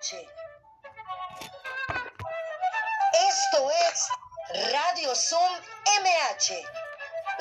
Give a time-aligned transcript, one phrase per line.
[0.00, 0.22] Esto
[3.90, 4.08] es
[4.72, 5.52] Radio Zoom
[6.02, 6.54] MH,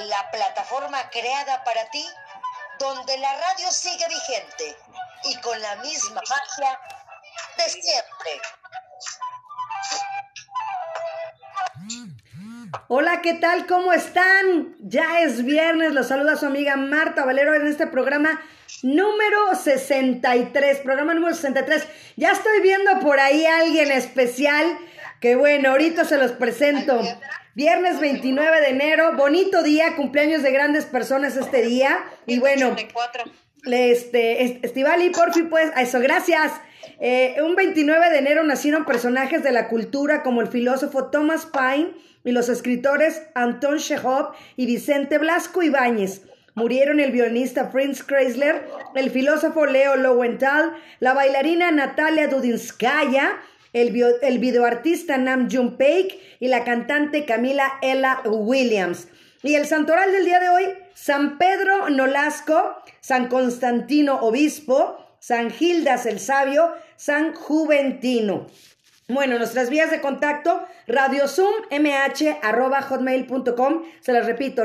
[0.08, 2.04] la plataforma creada para ti,
[2.80, 4.75] donde la radio sigue vigente
[5.25, 6.80] y con la misma magia
[7.58, 8.41] de siempre.
[12.87, 13.67] Hola, ¿qué tal?
[13.67, 14.75] ¿Cómo están?
[14.79, 18.41] Ya es viernes, los saluda su amiga Marta Valero en este programa
[18.84, 21.88] número 63, programa número 63.
[22.16, 24.77] Ya estoy viendo por ahí a alguien especial
[25.20, 27.02] que bueno, ahorita se los presento.
[27.55, 32.05] Viernes 29 de enero, bonito día, cumpleaños de grandes personas este día.
[32.27, 32.76] Y bueno,
[33.66, 36.54] este, Estivali, por fin, pues, eso, gracias.
[36.99, 41.94] Eh, un 29 de enero nacieron personajes de la cultura como el filósofo Thomas Paine
[42.23, 46.21] y los escritores Anton Chekhov y Vicente Blasco Ibáñez.
[46.57, 53.38] Murieron el violinista Prince Chrysler, el filósofo Leo Lowenthal, la bailarina Natalia Dudinskaya,
[53.73, 53.91] el,
[54.39, 59.07] videoartista Nam June Paik y la cantante Camila Ella Williams.
[59.43, 60.63] Y el santoral del día de hoy,
[60.95, 68.48] San Pedro Nolasco, San Constantino Obispo, San Gildas el Sabio, San Juventino.
[69.10, 70.66] Bueno, nuestras vías de contacto,
[72.82, 74.64] hotmail.com se las repito,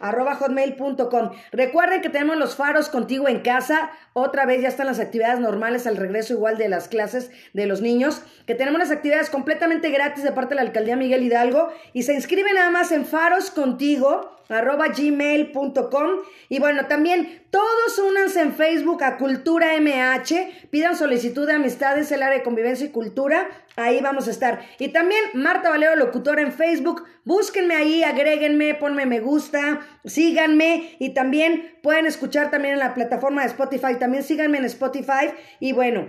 [0.00, 5.38] hotmail.com Recuerden que tenemos los faros contigo en casa, otra vez ya están las actividades
[5.38, 9.90] normales al regreso igual de las clases de los niños, que tenemos las actividades completamente
[9.90, 11.72] gratis de parte de la Alcaldía Miguel Hidalgo.
[11.92, 16.10] Y se inscriben nada más en faros contigo arroba gmail.com
[16.48, 22.22] y bueno, también todos únanse en Facebook a Cultura MH, pidan solicitud de amistades, el
[22.22, 23.46] área de convivencia y cultura,
[23.78, 24.60] ahí vamos a estar.
[24.78, 31.14] Y también Marta Valero, locutora en Facebook, búsquenme ahí, agréguenme, ponme me gusta, síganme y
[31.14, 36.08] también pueden escuchar también en la plataforma de Spotify, también síganme en Spotify y bueno,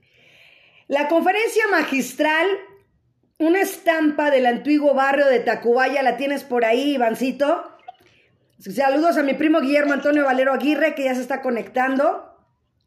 [0.87, 2.47] La conferencia magistral,
[3.39, 7.71] una estampa del antiguo barrio de Tacubaya, ¿la tienes por ahí, Ivancito?
[8.59, 12.35] Saludos a mi primo Guillermo Antonio Valero Aguirre, que ya se está conectando.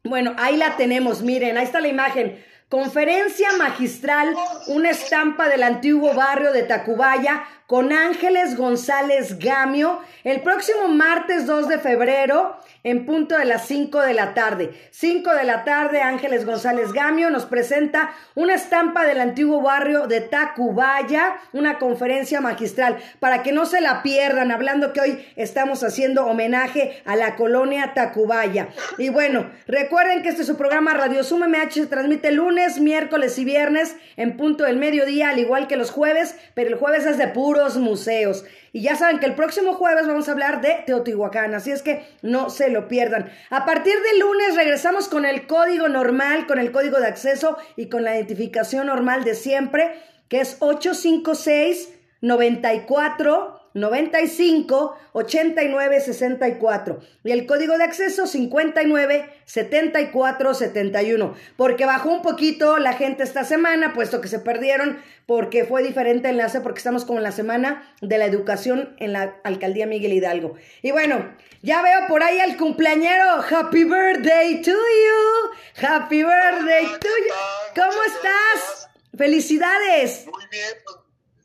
[0.03, 2.43] Bueno, ahí la tenemos, miren, ahí está la imagen.
[2.69, 4.35] Conferencia magistral,
[4.67, 11.67] una estampa del antiguo barrio de Tacubaya con Ángeles González Gamio el próximo martes 2
[11.67, 14.71] de febrero en punto de las 5 de la tarde.
[14.91, 20.21] 5 de la tarde, Ángeles González Gamio nos presenta una estampa del antiguo barrio de
[20.21, 26.25] Tacubaya, una conferencia magistral, para que no se la pierdan, hablando que hoy estamos haciendo
[26.25, 28.69] homenaje a la colonia Tacubaya.
[28.97, 33.37] Y bueno, recuerden que este es su programa Radio Suma MH, se transmite lunes, miércoles
[33.39, 37.17] y viernes en punto del mediodía, al igual que los jueves, pero el jueves es
[37.17, 38.45] de puros museos.
[38.75, 42.07] Y ya saben que el próximo jueves vamos a hablar de Teotihuacán, así es que
[42.23, 43.31] no se lo pierdan.
[43.51, 47.87] A partir del lunes regresamos con el código normal, con el código de acceso y
[47.87, 49.93] con la identificación normal de siempre,
[50.27, 61.35] que es 856 94 95 89 64 y el código de acceso 59 74 71
[61.57, 66.29] porque bajó un poquito la gente esta semana puesto que se perdieron porque fue diferente
[66.29, 70.55] enlace porque estamos con la semana de la educación en la alcaldía Miguel Hidalgo.
[70.81, 73.41] Y bueno ya veo por ahí al cumpleañero.
[73.49, 75.85] Happy birthday to you.
[75.87, 77.33] Happy birthday to you.
[77.73, 78.89] ¿cómo estás?
[79.17, 80.97] felicidades muy bien pues,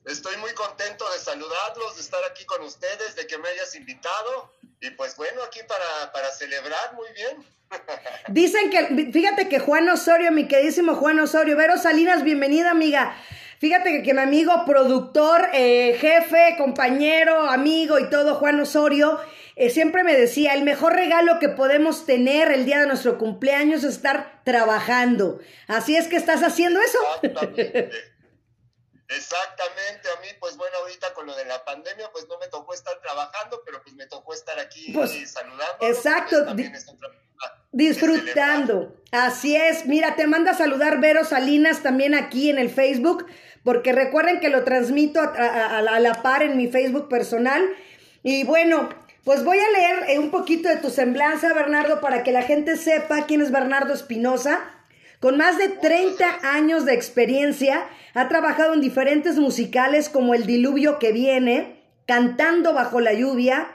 [0.09, 4.55] Estoy muy contento de saludarlos, de estar aquí con ustedes, de que me hayas invitado.
[4.81, 7.45] Y pues bueno, aquí para, para celebrar muy bien.
[8.29, 13.15] Dicen que, fíjate que Juan Osorio, mi queridísimo Juan Osorio, Vero Salinas, bienvenida amiga.
[13.59, 19.21] Fíjate que, mi amigo, productor, eh, jefe, compañero, amigo y todo, Juan Osorio,
[19.57, 23.85] eh, siempre me decía, el mejor regalo que podemos tener el día de nuestro cumpleaños
[23.85, 25.41] es estar trabajando.
[25.67, 26.99] Así es que estás haciendo eso.
[29.09, 32.75] Exactamente, a mí pues bueno, ahorita con lo de la pandemia pues no me tocó
[32.75, 35.87] estar trabajando, pero pues me tocó estar aquí pues, saludando.
[35.87, 36.47] Exacto,
[37.73, 38.95] disfrutando.
[39.11, 43.27] Así es, mira, te manda a saludar Vero Salinas también aquí en el Facebook,
[43.65, 47.63] porque recuerden que lo transmito a, a la par en mi Facebook personal
[48.23, 48.89] Y bueno,
[49.25, 52.77] pues voy a leer eh, un poquito de tu semblanza, Bernardo, para que la gente
[52.77, 54.59] sepa quién es Bernardo Espinosa.
[55.21, 60.99] Con más de 30 años de experiencia, ha trabajado en diferentes musicales como El Diluvio
[60.99, 61.77] que viene,
[62.07, 63.69] Cantando bajo la lluvia,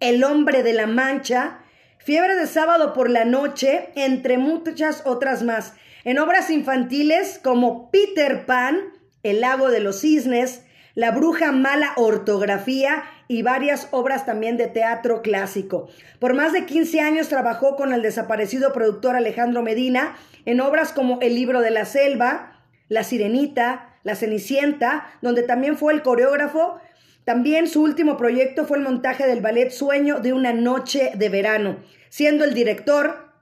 [0.00, 1.58] El hombre de la mancha,
[1.98, 5.74] Fiebre de sábado por la noche, entre muchas otras más.
[6.04, 8.80] En obras infantiles como Peter Pan,
[9.22, 10.62] El lago de los cisnes,
[10.94, 15.88] La bruja mala ortografía y varias obras también de teatro clásico.
[16.18, 21.18] Por más de 15 años trabajó con el desaparecido productor Alejandro Medina en obras como
[21.20, 26.80] El libro de la selva, La sirenita, La cenicienta, donde también fue el coreógrafo.
[27.24, 31.78] También su último proyecto fue el montaje del ballet Sueño de una noche de verano,
[32.08, 33.32] siendo el director,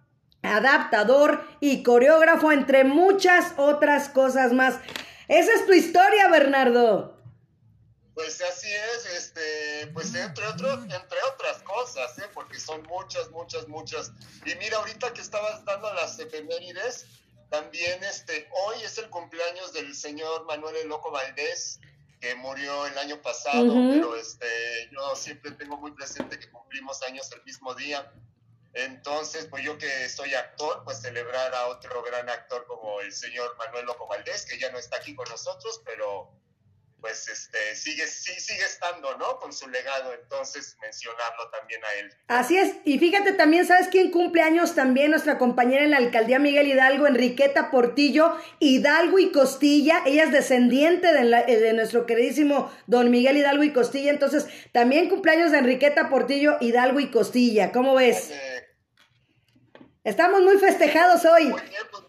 [0.42, 4.78] adaptador y coreógrafo, entre muchas otras cosas más.
[5.28, 7.13] Esa es tu historia, Bernardo.
[8.14, 12.28] Pues así es, este, pues entre otros, entre otras cosas, ¿eh?
[12.32, 14.12] porque son muchas, muchas, muchas.
[14.46, 17.06] Y mira, ahorita que estabas dando las efemérides,
[17.50, 21.80] también este, hoy es el cumpleaños del señor Manuel el Loco Valdés,
[22.20, 24.46] que murió el año pasado, pero este,
[24.92, 28.12] yo siempre tengo muy presente que cumplimos años el mismo día.
[28.74, 33.56] Entonces, pues yo que soy actor, pues celebrar a otro gran actor como el señor
[33.56, 36.32] Manuel Loco Valdés, que ya no está aquí con nosotros, pero
[37.04, 39.38] pues este, sigue, sí, sigue estando, ¿no?
[39.38, 42.14] Con su legado, entonces mencionarlo también a él.
[42.28, 45.10] Así es, y fíjate también, ¿sabes quién cumple años también?
[45.10, 51.12] Nuestra compañera en la alcaldía Miguel Hidalgo, Enriqueta Portillo, Hidalgo y Costilla, ella es descendiente
[51.12, 56.08] de, eh, de nuestro queridísimo don Miguel Hidalgo y Costilla, entonces también cumpleaños de Enriqueta
[56.08, 58.32] Portillo, Hidalgo y Costilla, ¿cómo ves?
[60.04, 61.48] Estamos muy festejados hoy.
[61.48, 62.03] Muy bien, pues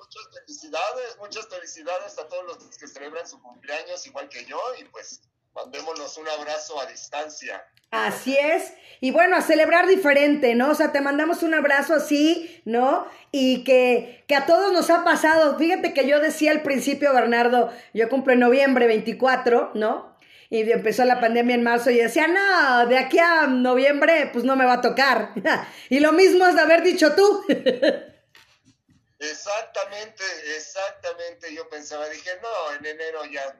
[0.65, 5.21] felicidades, muchas felicidades a todos los que celebran su cumpleaños igual que yo y pues
[5.53, 7.63] mandémonos un abrazo a distancia.
[7.91, 8.73] Así es.
[8.99, 10.71] Y bueno, a celebrar diferente, ¿no?
[10.71, 13.07] O sea, te mandamos un abrazo así, ¿no?
[13.31, 15.57] Y que, que a todos nos ha pasado.
[15.57, 20.15] Fíjate que yo decía al principio, Bernardo, yo cumplo en noviembre 24, ¿no?
[20.49, 24.55] y empezó la pandemia en marzo y decía, no, de aquí a noviembre pues no
[24.55, 25.31] me va a tocar.
[25.89, 27.43] y lo mismo has de haber dicho tú.
[29.29, 30.23] exactamente,
[30.55, 31.53] exactamente.
[31.53, 33.59] Yo pensaba, dije, no, en enero ya.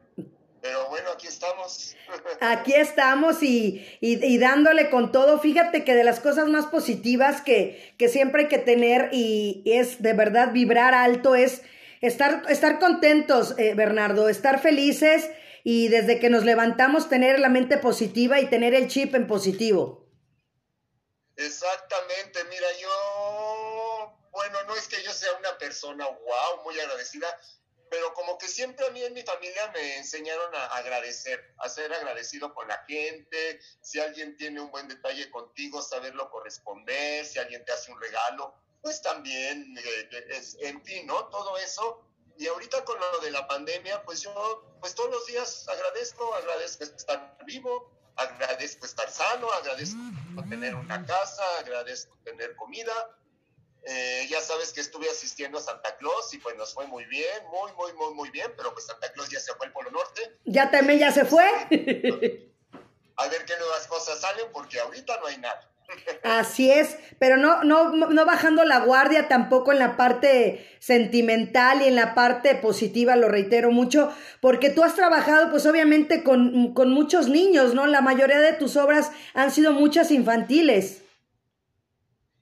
[0.62, 1.96] Pero bueno, aquí estamos.
[2.40, 5.40] aquí estamos y, y, dándole con todo.
[5.40, 10.02] Fíjate que de las cosas más positivas que, que siempre hay que tener y, es
[10.02, 11.62] de verdad vibrar alto es
[12.02, 15.30] estar, estar contentos, eh, Bernardo, estar felices
[15.64, 20.06] y desde que nos levantamos tener la mente positiva y tener el chip en positivo.
[21.36, 22.90] Exactamente, mira, yo,
[24.36, 27.28] bueno, no es que yo sea una persona, wow, muy agradecida,
[27.90, 31.92] pero como que siempre a mí en mi familia me enseñaron a agradecer, a ser
[31.94, 37.64] agradecido con la gente, si alguien tiene un buen detalle contigo, saberlo corresponder, si alguien
[37.66, 41.26] te hace un regalo, pues también, eh, es, en fin, ¿no?
[41.30, 42.06] Todo eso
[42.38, 46.84] y ahorita con lo de la pandemia, pues yo, pues todos los días agradezco, agradezco
[46.84, 49.98] estar vivo, agradezco estar sano, agradezco
[50.50, 52.94] tener una casa, agradezco tener comida.
[53.88, 57.46] Eh, ya sabes que estuve asistiendo a Santa Claus y pues nos fue muy bien,
[57.52, 60.38] muy, muy, muy, muy bien, pero pues Santa Claus ya se fue al Polo Norte.
[60.46, 61.46] Ya también ya se fue.
[63.18, 65.72] a ver qué nuevas cosas salen porque ahorita no hay nada.
[66.24, 71.86] Así es, pero no, no, no bajando la guardia tampoco en la parte sentimental y
[71.86, 74.12] en la parte positiva, lo reitero mucho,
[74.42, 77.86] porque tú has trabajado pues obviamente con, con muchos niños, ¿no?
[77.86, 81.04] La mayoría de tus obras han sido muchas infantiles.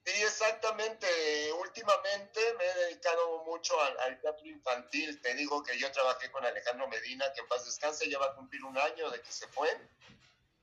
[0.06, 1.06] Sí, exactamente.
[1.54, 5.20] Últimamente me he dedicado mucho al, al, teatro infantil.
[5.22, 8.34] Te digo que yo trabajé con Alejandro Medina, que en paz descanse, ya va a
[8.34, 9.68] cumplir un año de que se fue.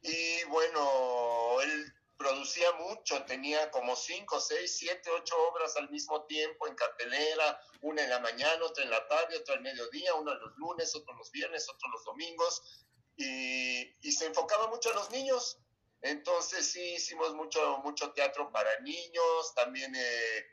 [0.03, 6.67] Y bueno, él producía mucho, tenía como cinco, seis, siete, ocho obras al mismo tiempo
[6.67, 10.55] en cartelera, una en la mañana, otra en la tarde, otra al mediodía, una los
[10.57, 12.86] lunes, otro los viernes, otro los domingos,
[13.17, 15.57] y, y, se enfocaba mucho a los niños.
[16.01, 20.46] Entonces sí hicimos mucho, mucho teatro para niños, también eh,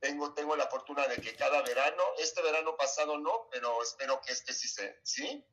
[0.00, 4.32] tengo, tengo la fortuna de que cada verano, este verano pasado no, pero espero que
[4.32, 5.44] este sí se, ¿sí?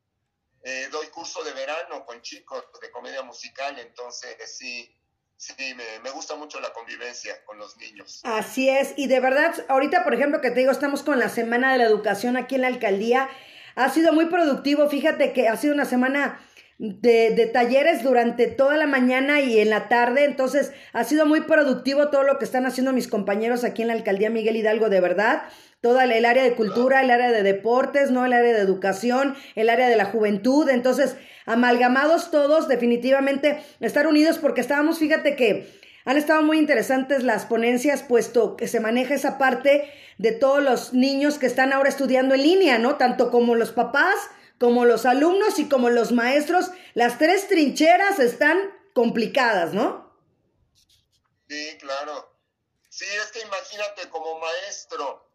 [0.62, 4.98] Eh, doy curso de verano con chicos de comedia musical, entonces sí,
[5.36, 8.20] Sí, me, gusta mucho la convivencia con los niños.
[8.24, 11.72] Así es, y de verdad, ahorita, por ejemplo, que te digo, estamos con la Semana
[11.72, 13.28] de la Educación aquí en la alcaldía,
[13.74, 16.40] ha sido muy productivo, fíjate que ha sido una semana
[16.78, 20.24] de, de, talleres durante toda la mañana y en la tarde.
[20.24, 23.94] Entonces, ha sido muy productivo todo lo que están haciendo mis compañeros aquí en la
[23.94, 25.42] alcaldía Miguel Hidalgo, de verdad.
[25.80, 28.24] Toda el área de cultura, el área de deportes, ¿no?
[28.24, 30.68] El área de educación, el área de la juventud.
[30.68, 31.16] Entonces,
[31.46, 35.66] amalgamados todos, definitivamente, estar unidos porque estábamos, fíjate que
[36.06, 40.92] han estado muy interesantes las ponencias, puesto que se maneja esa parte de todos los
[40.92, 42.96] niños que están ahora estudiando en línea, ¿no?
[42.96, 44.14] Tanto como los papás,
[44.58, 46.70] como los alumnos y como los maestros.
[46.94, 48.58] Las tres trincheras están
[48.92, 50.14] complicadas, ¿no?
[51.48, 52.34] Sí, claro.
[52.88, 55.28] Sí, es que imagínate como maestro,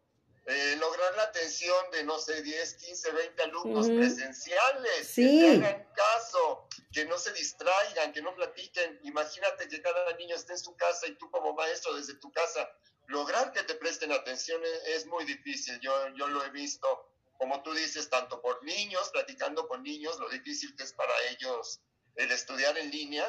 [0.46, 5.42] eh, lograr la atención de, no sé, 10, 15, 20 alumnos presenciales, sí.
[5.42, 9.00] que hagan caso, que no se distraigan, que no platiquen.
[9.04, 12.68] Imagínate que cada niño esté en su casa y tú como maestro desde tu casa,
[13.08, 15.80] lograr que te presten atención es, muy difícil.
[15.82, 17.09] Yo, yo lo he visto,
[17.40, 21.80] como tú dices, tanto por niños, platicando con niños, lo difícil que es para ellos
[22.16, 23.26] el estudiar en línea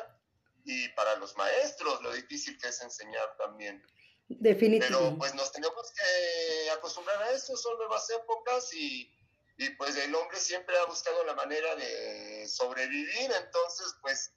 [0.64, 3.80] y para los maestros, lo difícil que es enseñar también.
[4.26, 5.06] Definitivamente.
[5.06, 9.08] Pero pues nos tenemos que acostumbrar a eso, son nuevas épocas y,
[9.58, 14.32] y, pues el hombre siempre ha buscado la manera de sobrevivir, entonces pues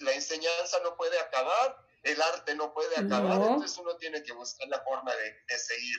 [0.00, 4.68] la enseñanza no puede acabar, el arte no puede acabar, entonces uno tiene que buscar
[4.68, 5.98] la forma de, de seguir.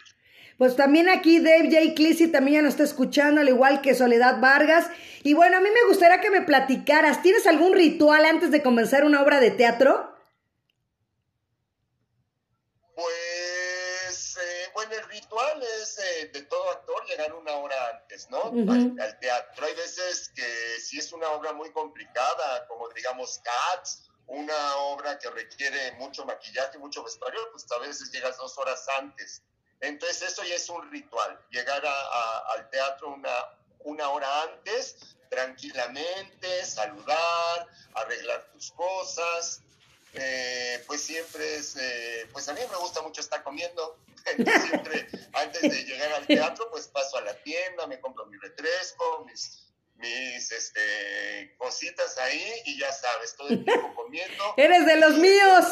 [0.60, 1.96] Pues también aquí Dave J.
[1.96, 4.92] Clissy también ya nos está escuchando, al igual que Soledad Vargas.
[5.24, 9.06] Y bueno, a mí me gustaría que me platicaras, ¿tienes algún ritual antes de comenzar
[9.06, 10.16] una obra de teatro?
[14.92, 18.44] el ritual es eh, de todo actor llegar una hora antes, ¿no?
[18.44, 19.66] al, teatro.
[19.66, 25.30] Hay veces que si es una obra muy complicada, como digamos Cats, una obra que
[25.30, 29.44] requiere mucho maquillaje, mucho vestuario, pues a veces llegas dos horas antes.
[29.82, 33.34] Entonces eso ya es un ritual, llegar al teatro una,
[33.80, 39.62] una hora antes, tranquilamente, saludar, arreglar tus cosas,
[40.14, 43.98] eh, pues siempre es, eh, pues a mí me gusta mucho estar comiendo,
[44.36, 49.24] siempre antes de llegar al teatro, pues paso a la tienda, me compro mi retresco,
[49.26, 54.54] mis, mis este, cositas ahí y ya sabes, todo el tiempo comiendo.
[54.58, 55.66] ¡Eres de los míos!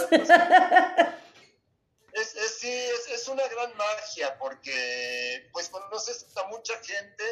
[2.17, 2.71] Es, sí,
[3.09, 7.23] es, una gran magia porque pues conoces a mucha gente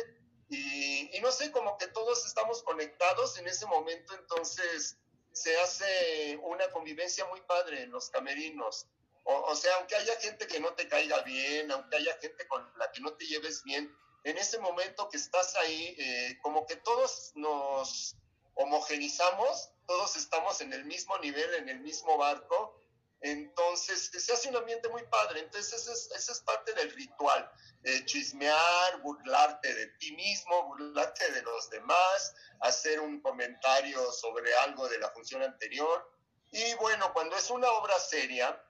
[0.50, 4.98] y, y no sé, como que todos estamos conectados en ese momento, entonces
[5.36, 8.88] se hace una convivencia muy padre en los camerinos.
[9.28, 12.92] O, sea, aunque haya gente que no te caiga bien, aunque haya gente con la
[12.92, 13.92] que no te lleves bien,
[14.24, 18.16] en ese momento que estás ahí, eh, como que todos nos
[18.54, 22.80] homogenizamos, todos estamos en el mismo nivel, en el mismo barco,
[23.26, 27.52] entonces se hace un ambiente muy padre, entonces esa es, parte del ritual,
[27.84, 34.88] eh, chismear, burlarte de ti mismo, burlarte de los demás, hacer un comentario sobre algo
[34.88, 36.08] de la función anterior.
[36.52, 38.62] Y bueno, cuando es una obra seria,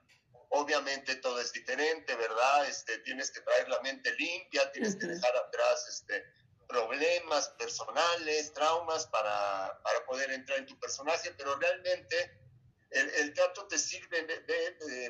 [0.48, 2.66] obviamente todo es diferente, ¿verdad?
[2.66, 6.24] Este, tienes que traer la mente limpia, tienes que dejar atrás este,
[6.66, 12.45] problemas personales, traumas para, para, poder entrar en tu personaje, pero realmente
[12.90, 14.26] el, teatro te sirve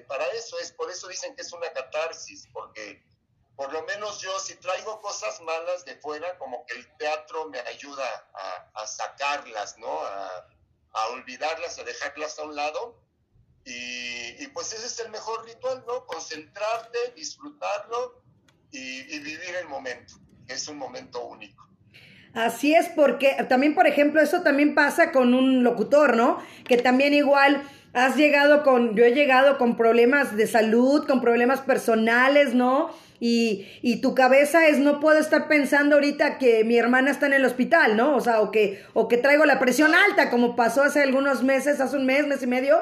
[0.09, 3.05] para eso, es por eso dicen que es una catarsis, porque
[3.57, 7.59] por lo menos yo si traigo cosas malas de fuera, como que el teatro me
[7.61, 8.31] ayuda
[8.75, 9.89] a, sacarlas, ¿no?
[9.89, 13.03] A, olvidarlas, a dejarlas a un lado
[13.65, 16.07] y, pues ese es el mejor ritual, ¿no?
[16.07, 18.23] Concentrarte, disfrutarlo
[18.71, 20.15] y, vivir el momento,
[20.47, 21.69] es un momento único.
[22.37, 26.39] Así es, porque también, por ejemplo, eso también pasa con un locutor, ¿no?
[26.69, 27.63] Que también igual
[27.95, 32.91] has llegado con, yo he llegado con problemas de salud, con problemas personales, ¿no?
[33.21, 37.33] Y, y, tu cabeza es, no puedo estar pensando ahorita que mi hermana está en
[37.33, 38.15] el hospital, ¿no?
[38.15, 41.81] O sea, o que, o que traigo la presión alta, como pasó hace algunos meses,
[41.81, 42.77] hace un mes, mes y medio,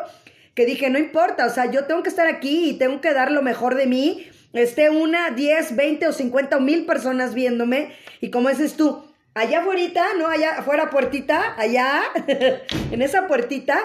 [0.57, 3.31] que dije, no importa, o sea, yo tengo que estar aquí y tengo que dar
[3.31, 8.31] lo mejor de mí, esté una, diez, veinte o cincuenta o mil personas viéndome, y
[8.31, 9.05] como dices tú,
[9.35, 10.29] allá afuera, ¿no?
[10.29, 12.03] Allá afuera puertita, allá,
[12.91, 13.79] en esa puertita,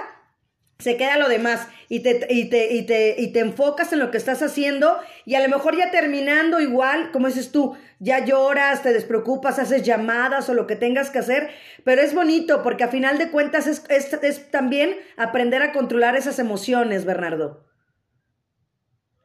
[0.80, 4.12] se queda lo demás y te, y, te, y, te, y te enfocas en lo
[4.12, 8.82] que estás haciendo y a lo mejor ya terminando igual, como dices tú, ya lloras,
[8.82, 11.54] te despreocupas, haces llamadas o lo que tengas que hacer,
[11.84, 16.16] pero es bonito porque a final de cuentas es, es, es también aprender a controlar
[16.16, 17.66] esas emociones, Bernardo.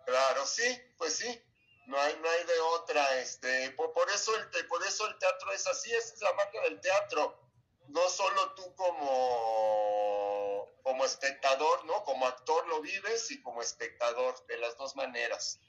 [0.04, 0.64] Claro, sí,
[0.98, 1.40] pues sí,
[1.86, 5.52] no hay, no hay de otra, este, por, por, eso el, por eso el teatro
[5.52, 7.38] es así, esa es la marca del teatro,
[7.88, 12.02] no solo tú como, como espectador, ¿no?
[12.04, 15.60] Como actor lo vives y como espectador, de las dos maneras.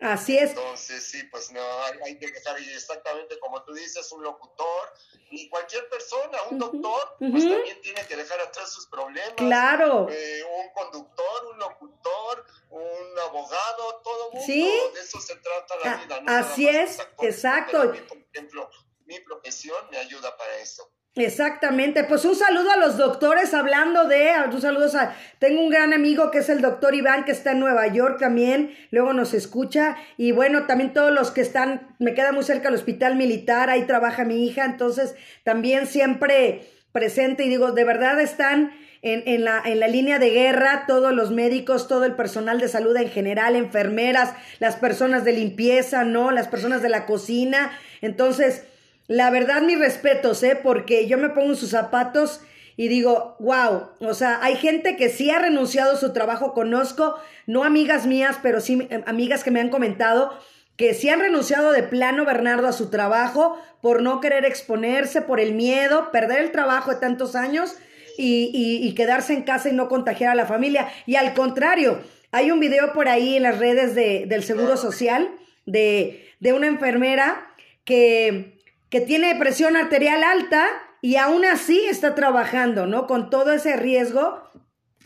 [0.00, 0.50] Así es.
[0.50, 1.60] Entonces, sí, pues no,
[2.04, 4.92] hay, que dejar exactamente como tú dices, un locutor
[5.30, 9.34] y cualquier persona, un doctor, pues también tiene que dejar atrás sus problemas.
[9.36, 10.08] Claro.
[10.10, 14.46] Eh, un conductor, un locutor, un abogado, todo mundo.
[14.46, 14.68] Sí.
[14.94, 16.20] De eso se trata la ah, vida.
[16.20, 16.32] ¿no?
[16.32, 17.92] Así es, exacto.
[18.08, 18.68] por ejemplo,
[19.04, 20.90] mi profesión me ayuda para eso.
[21.14, 25.92] Exactamente, pues un saludo a los doctores hablando de, un saludo a, tengo un gran
[25.92, 29.98] amigo que es el doctor Iván que está en Nueva York también, luego nos escucha.
[30.16, 33.82] Y bueno, también todos los que están, me queda muy cerca el hospital militar, ahí
[33.82, 35.14] trabaja mi hija, entonces
[35.44, 40.30] también siempre presente y digo, de verdad están en, en, la, en la línea de
[40.30, 45.34] guerra todos los médicos, todo el personal de salud en general, enfermeras, las personas de
[45.34, 46.30] limpieza, ¿no?
[46.30, 48.64] Las personas de la cocina, entonces
[49.12, 50.58] la verdad, mis respetos, ¿eh?
[50.60, 52.40] Porque yo me pongo en sus zapatos
[52.78, 57.16] y digo, wow, o sea, hay gente que sí ha renunciado a su trabajo, conozco,
[57.46, 60.32] no amigas mías, pero sí eh, amigas que me han comentado
[60.76, 65.38] que sí han renunciado de plano, Bernardo, a su trabajo por no querer exponerse, por
[65.38, 67.76] el miedo, perder el trabajo de tantos años
[68.16, 68.50] y,
[68.82, 70.88] y quedarse en casa y no contagiar a la familia.
[71.04, 72.00] Y al contrario,
[72.30, 75.28] hay un video por ahí en las redes de, del Seguro Social
[75.66, 77.46] de, de una enfermera
[77.84, 78.61] que
[78.92, 80.68] que tiene presión arterial alta
[81.00, 83.06] y aún así está trabajando, ¿no?
[83.06, 84.46] Con todo ese riesgo.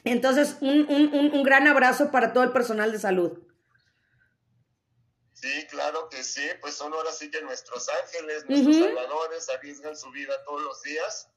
[0.03, 3.39] Entonces, un, un, un gran abrazo para todo el personal de salud.
[5.35, 10.11] Sí, claro que sí, pues son ahora sí que nuestros ángeles, nuestros salvadores arriesgan su
[10.11, 11.31] vida todos los días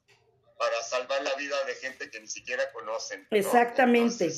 [0.58, 3.28] para salvar la vida de gente que ni siquiera conocen.
[3.30, 4.28] Exactamente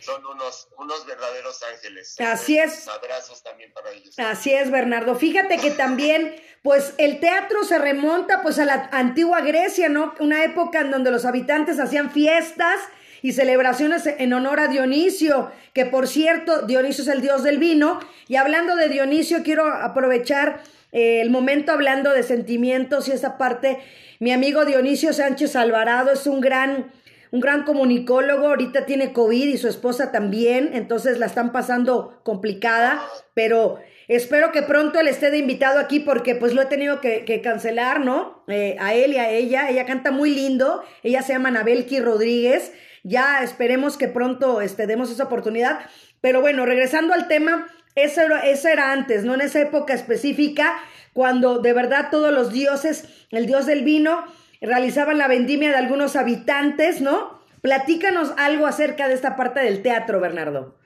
[0.00, 2.16] son unos, unos verdaderos ángeles.
[2.20, 2.86] Así es.
[2.88, 4.18] Abrazos también para ellos.
[4.18, 5.16] Así es, Bernardo.
[5.16, 10.14] Fíjate que también, pues el teatro se remonta pues a la antigua Grecia, ¿no?
[10.20, 12.80] Una época en donde los habitantes hacían fiestas
[13.22, 17.98] y celebraciones en honor a Dionisio, que por cierto, Dionisio es el dios del vino.
[18.28, 20.62] Y hablando de Dionisio, quiero aprovechar
[20.92, 23.80] eh, el momento hablando de sentimientos y esa parte.
[24.18, 26.92] Mi amigo Dionisio Sánchez Alvarado es un gran
[27.30, 33.02] un gran comunicólogo, ahorita tiene COVID y su esposa también, entonces la están pasando complicada,
[33.34, 33.78] pero
[34.08, 38.00] espero que pronto él esté de invitado aquí porque pues lo he tenido que, cancelar,
[38.00, 38.44] ¿no?
[38.48, 42.72] Eh, a él y a ella, ella canta muy lindo, ella se llama Anabelki Rodríguez,
[43.02, 45.80] ya esperemos que pronto este, demos esa oportunidad,
[46.20, 49.34] pero bueno, regresando al tema, eso era, eso era antes, ¿no?
[49.34, 50.76] En esa época específica,
[51.12, 54.24] cuando de verdad todos los dioses, el dios del vino,
[54.60, 57.42] realizaban la vendimia de algunos habitantes, ¿no?
[57.62, 60.76] Platícanos algo acerca de esta parte del teatro, Bernardo.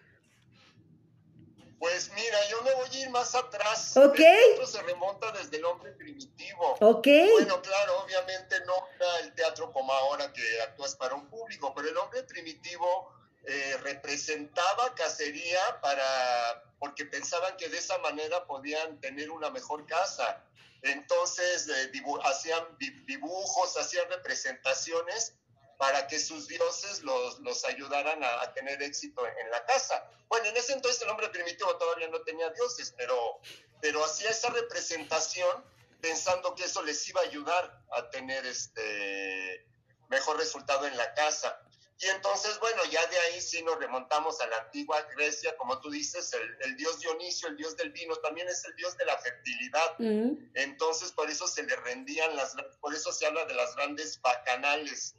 [1.80, 3.96] Pues mira, yo me voy a ir más atrás.
[3.96, 4.18] Ok.
[4.18, 6.76] El teatro se remonta desde el hombre primitivo.
[6.80, 7.06] Ok.
[7.32, 11.88] Bueno, claro, obviamente no era el teatro como ahora que actúas para un público, pero
[11.88, 13.10] el hombre primitivo
[13.44, 20.44] eh, representaba cacería para, porque pensaban que de esa manera podían tener una mejor casa.
[20.82, 21.92] Entonces eh,
[22.24, 22.64] hacían
[23.06, 25.34] dibujos, hacían representaciones
[25.80, 30.10] para que sus dioses los, ayudaran a, tener éxito en, la casa.
[30.28, 33.40] Bueno, en ese entonces el hombre primitivo todavía no tenía dioses, pero,
[33.80, 35.64] pero hacía esa representación
[36.02, 39.66] pensando que eso les iba a ayudar a tener este
[40.08, 41.62] mejor resultado en la casa.
[42.02, 45.90] Y entonces, bueno, ya de ahí sí nos remontamos a la antigua Grecia, como tú
[45.90, 49.98] dices, el, dios Dionisio, el dios del vino, también es el dios de la fertilidad.
[49.98, 50.50] Mm.
[50.54, 55.14] Entonces, por eso se le rendían las, por eso se habla de las grandes bacanales,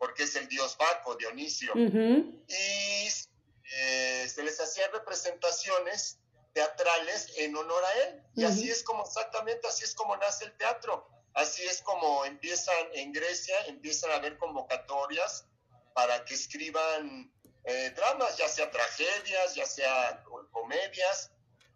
[0.00, 1.72] porque es el dios Baco, Dionisio.
[1.76, 3.08] Y
[3.78, 6.18] eh, se les hacían representaciones
[6.54, 8.22] teatrales en honor a él.
[8.34, 11.08] Y así es como, exactamente así es como nace el teatro.
[11.34, 15.46] Así es como empiezan en Grecia, empiezan a haber convocatorias
[15.96, 17.32] para que escriban
[17.64, 21.32] eh, dramas, ya sea tragedias, ya sea comedias,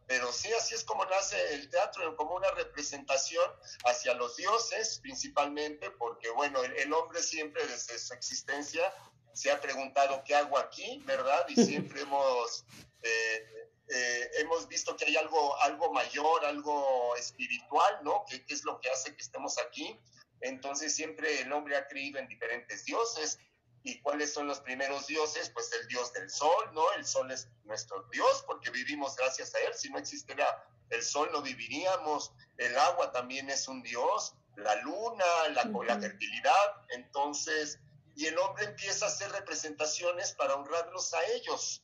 [0.07, 3.51] pero sí, así es como nace el teatro, como una representación
[3.87, 8.93] hacia los dioses principalmente, porque bueno, el, hombre siempre desde su existencia
[9.33, 11.47] se ha preguntado qué hago aquí, ¿verdad?
[11.49, 12.67] Y siempre hemos,
[13.01, 18.27] eh, eh, hemos visto que hay algo, algo mayor, algo espiritual, ¿no?
[18.29, 19.99] ¿Qué, ¿Qué es lo que hace que estemos aquí?
[20.43, 23.39] Entonces siempre el hombre ha creído en diferentes dioses,
[23.83, 25.51] ¿Y cuáles son los primeros dioses?
[25.51, 26.93] Pues el dios del sol, ¿no?
[26.93, 29.73] El sol es nuestro dios porque vivimos gracias a él.
[29.75, 32.33] Si no existiera el sol no viviríamos.
[32.59, 36.85] El agua también es un dios, la luna, la, la fertilidad.
[36.91, 37.79] Entonces,
[38.17, 41.83] y el hombre empieza a hacer representaciones para honrarlos a ellos.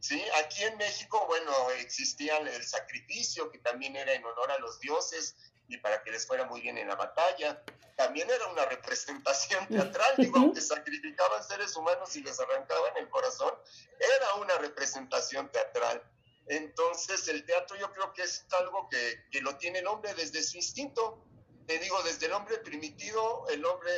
[0.00, 0.22] ¿Sí?
[0.44, 5.36] Aquí en México, bueno, existía el sacrificio, que también era en honor a los dioses
[5.68, 7.62] y para que les fuera muy bien en la batalla
[7.98, 13.52] también era una representación teatral, digo, aunque sacrificaban seres humanos y les arrancaban el corazón,
[13.98, 16.00] era una representación teatral.
[16.46, 20.44] Entonces el teatro yo creo que es algo que, que lo tiene el hombre desde
[20.44, 21.24] su instinto.
[21.66, 23.90] Te digo, desde el hombre primitivo, el hombre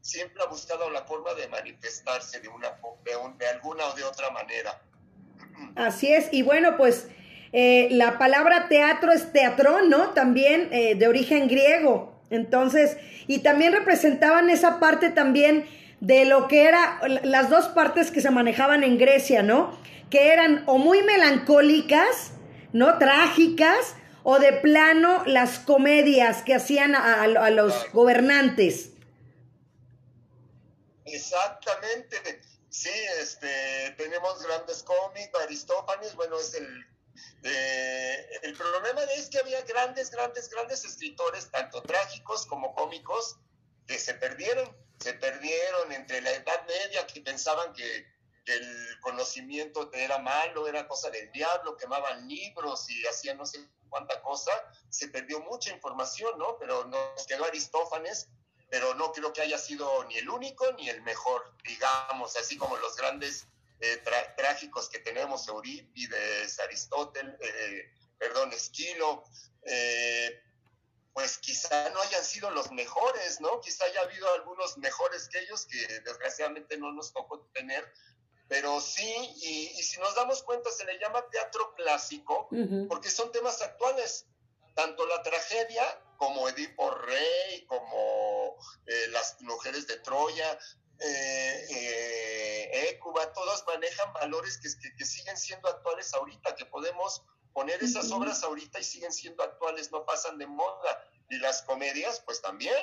[0.00, 4.30] siempre ha buscado la forma de manifestarse de, una, de, de alguna o de otra
[4.30, 4.80] manera.
[5.74, 7.08] Así es, y bueno, pues
[7.52, 10.10] eh, la palabra teatro es teatrón, ¿no?
[10.10, 12.20] También eh, de origen griego.
[12.30, 15.66] Entonces, y también representaban esa parte también
[16.00, 19.78] de lo que era las dos partes que se manejaban en Grecia, ¿no?
[20.10, 22.32] Que eran o muy melancólicas,
[22.72, 22.98] ¿no?
[22.98, 28.90] Trágicas, o de plano las comedias que hacían a, a los gobernantes.
[31.06, 32.16] Exactamente.
[32.68, 32.90] Sí,
[33.22, 33.48] este,
[33.96, 36.86] tenemos grandes cómics, Aristófanes, bueno, es el
[37.42, 43.36] eh, el problema es que había grandes, grandes, grandes escritores, tanto trágicos como cómicos,
[43.86, 50.18] que se perdieron, se perdieron entre la Edad Media, que pensaban que, el conocimiento era
[50.20, 53.58] malo, era cosa del diablo, quemaban libros y hacían no sé
[53.90, 54.50] cuánta cosa,
[54.88, 56.56] se perdió mucha información, ¿no?
[56.58, 58.28] Pero nos quedó Aristófanes,
[58.70, 62.76] pero no creo que haya sido ni el único ni el mejor, digamos, así como
[62.78, 63.46] los grandes
[63.80, 64.02] eh,
[64.36, 69.22] trágicos que tenemos, Eurípides, Aristóteles, eh, perdón, Esquilo,
[69.62, 70.42] eh,
[71.12, 73.60] pues quizá no hayan sido los mejores, ¿no?
[73.60, 77.92] Quizá haya habido algunos mejores que ellos que desgraciadamente no nos tocó tener,
[78.48, 82.48] pero sí, y, si nos damos cuenta, se le llama teatro clásico
[82.88, 84.26] porque son temas actuales,
[84.74, 85.84] tanto la tragedia
[86.16, 88.56] como Edipo Rey, como
[89.10, 90.58] las mujeres de Troya,
[91.00, 92.08] eh, eh,
[93.34, 98.78] todos manejan valores que, que, siguen siendo actuales ahorita, que podemos poner esas obras ahorita
[98.78, 101.04] y siguen siendo actuales, no pasan de moda.
[101.30, 102.76] Y las comedias, pues también,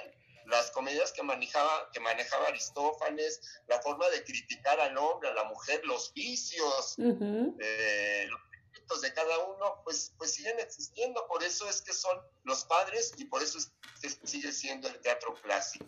[0.45, 5.45] las comedias que manejaba, que manejaba Aristófanes, la forma de criticar al hombre, a la
[5.45, 11.25] mujer, los vicios, eh, los defectos de cada uno, pues, pues siguen existiendo.
[11.28, 14.99] Por eso es que son los padres y por eso es que sigue siendo el
[14.99, 15.86] teatro clásico.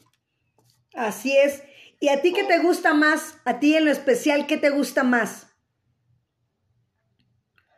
[0.93, 1.61] Así es.
[1.99, 3.36] ¿Y a ti qué te gusta más?
[3.45, 5.47] A ti en lo especial, ¿qué te gusta más?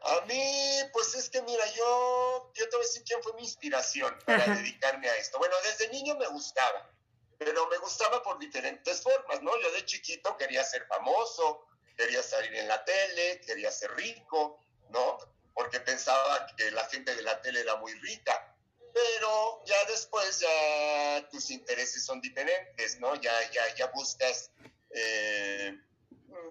[0.01, 0.43] A mí,
[0.91, 4.55] pues es que mira, yo, yo te voy a decir quién fue mi inspiración para
[4.55, 5.38] dedicarme a esto.
[5.38, 6.91] Bueno, desde niño me gustaba,
[7.38, 9.51] pero me gustaba por diferentes formas, ¿no?
[9.62, 15.17] Yo de chiquito quería ser famoso, quería salir en la tele, quería ser rico, ¿no?
[15.53, 18.48] Porque pensaba que la gente de la tele era muy rica
[18.93, 23.15] pero ya después ya tus intereses son diferentes, ¿no?
[23.15, 24.52] Ya, ya, ya buscas
[24.91, 25.78] eh,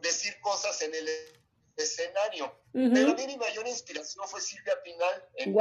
[0.03, 1.09] decir cosas en el
[1.77, 2.55] escenario.
[2.73, 5.57] Pero a mí mi mayor inspiración fue Silvia Pinal en,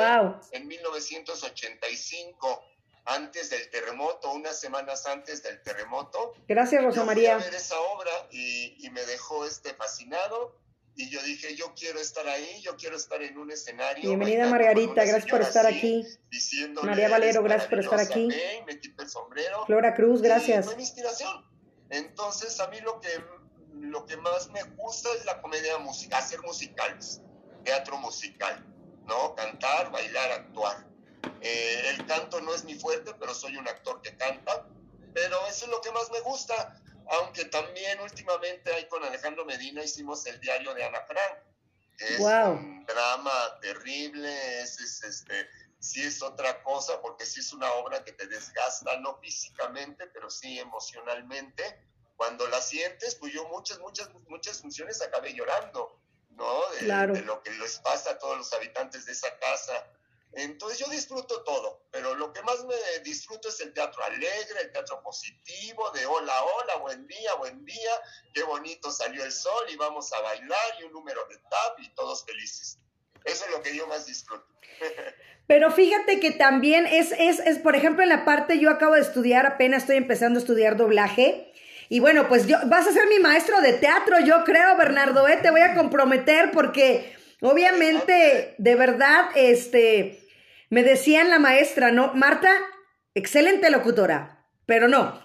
[0.51, 2.63] en 1985,
[3.05, 6.33] antes del terremoto, unas semanas antes del terremoto.
[6.47, 7.35] Gracias, Rosa María.
[7.35, 10.55] Fui a ver esa obra y, y me dejó este fascinado
[10.97, 14.09] y yo dije, yo quiero estar ahí, yo quiero estar en un escenario.
[14.09, 16.03] Bienvenida Margarita, gracias por estar aquí.
[16.81, 18.29] María Valero, gracias por estar aquí.
[18.65, 19.63] me quité el sombrero.
[19.67, 20.65] Flora Cruz, gracias.
[20.65, 21.45] fue mi inspiración.
[21.91, 23.09] Entonces, a mí lo que,
[23.75, 27.21] lo que más me gusta es la comedia musical, hacer musicales,
[27.63, 28.65] teatro musical,
[29.05, 29.35] ¿no?
[29.35, 30.87] Cantar, bailar, actuar.
[31.41, 34.67] Eh, el canto no es mi fuerte, pero soy un actor que canta,
[35.13, 39.83] pero eso es lo que más me gusta aunque también últimamente ahí con Alejandro Medina
[39.83, 41.39] hicimos el diario de Ana Frank,
[41.99, 48.03] es un drama terrible, es, este, sí es otra cosa, porque sí es una obra
[48.03, 51.63] que te desgasta, no físicamente, pero sí emocionalmente.
[52.15, 55.99] Cuando la sientes, pues yo muchas, muchas, muchas funciones acabé llorando,
[56.31, 56.61] ¿no?
[56.79, 59.87] De, de lo que les pasa a todos los habitantes de esa casa
[60.33, 64.71] entonces yo disfruto todo, pero lo que más me disfruto es el teatro alegre, el
[64.71, 67.91] teatro positivo, de hola, hola, buen día, buen día,
[68.33, 71.89] qué bonito salió el sol y vamos a bailar y un número de tap y
[71.95, 72.77] todos felices.
[73.23, 74.45] Eso es lo que yo más disfruto.
[75.47, 79.01] Pero fíjate que también es, es, es, por ejemplo, en la parte, yo acabo de
[79.01, 81.53] estudiar, apenas estoy empezando a estudiar doblaje.
[81.89, 85.39] Y bueno, pues yo, vas a ser mi maestro de teatro, yo creo, Bernardo, ¿eh?
[85.41, 90.19] te voy a comprometer porque obviamente, de verdad, este,
[90.69, 92.13] me decían la maestra, ¿no?
[92.13, 92.51] Marta,
[93.15, 95.19] excelente locutora, pero no,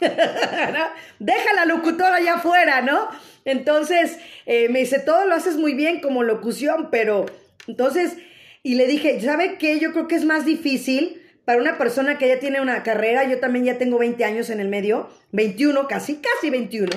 [1.18, 3.09] deja la locutora allá afuera, ¿no?
[3.44, 7.27] Entonces, eh, me dice, todo lo haces muy bien como locución, pero
[7.66, 8.16] entonces,
[8.62, 9.79] y le dije, ¿sabe qué?
[9.81, 13.40] Yo creo que es más difícil para una persona que ya tiene una carrera, yo
[13.40, 16.90] también ya tengo 20 años en el medio, 21, casi, casi 21,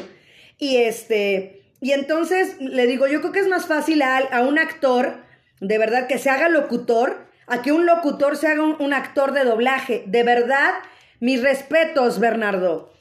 [0.59, 5.17] y este, y entonces le digo, yo creo que es más fácil a, un actor,
[5.59, 9.43] de verdad, que se haga locutor, a que un locutor se haga un, actor de
[9.43, 10.03] doblaje.
[10.07, 10.73] De verdad,
[11.19, 12.91] mis respetos, Bernardo.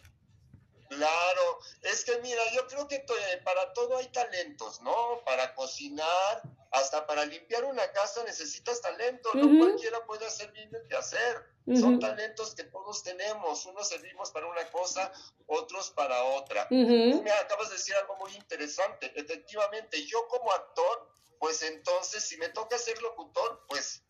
[1.95, 3.05] Es que mira, yo creo que
[3.45, 5.23] para todo hay talentos, ¿no?
[5.25, 10.89] Para cocinar hasta para limpiar una casa necesitas talento, no cualquiera puede hacer bien el
[10.89, 11.55] que hacer.
[11.81, 15.13] Son talentos que todos tenemos, unos servimos para una cosa,
[15.47, 16.67] otros para otra.
[17.23, 19.13] me acabas de decir algo muy interesante.
[19.15, 24.03] Efectivamente, yo como actor, pues entonces si me toca ser locutor, pues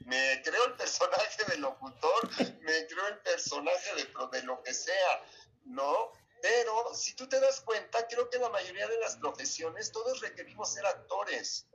[0.00, 2.28] me creo el personaje de locutor,
[2.62, 5.22] me creo el personaje de, de lo que sea,
[5.66, 6.10] ¿no?
[6.42, 10.72] Pero si tú te das cuenta, creo que la mayoría de las profesiones todos requerimos
[10.72, 11.66] ser actores.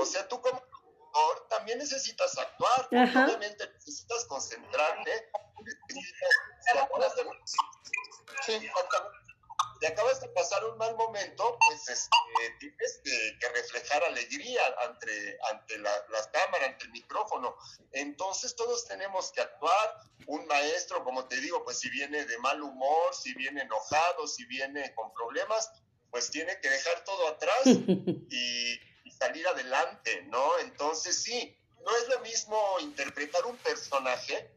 [0.00, 5.30] O sea, tú como actor también necesitas actuar, obviamente necesitas concentrarte.
[8.44, 8.70] Sí,
[9.80, 15.78] te acabas de pasar un mal momento, pues este, tienes que, reflejar alegría ante, ante
[15.78, 15.92] la,
[16.32, 17.56] cámara, ante el micrófono.
[17.92, 20.00] Entonces todos tenemos que actuar.
[20.26, 24.44] Un maestro, como te digo, pues si viene de mal humor, si viene enojado, si
[24.46, 25.70] viene con problemas,
[26.10, 30.58] pues tiene que dejar todo atrás y, y salir adelante, ¿no?
[30.58, 34.55] Entonces sí, no es lo mismo interpretar un personaje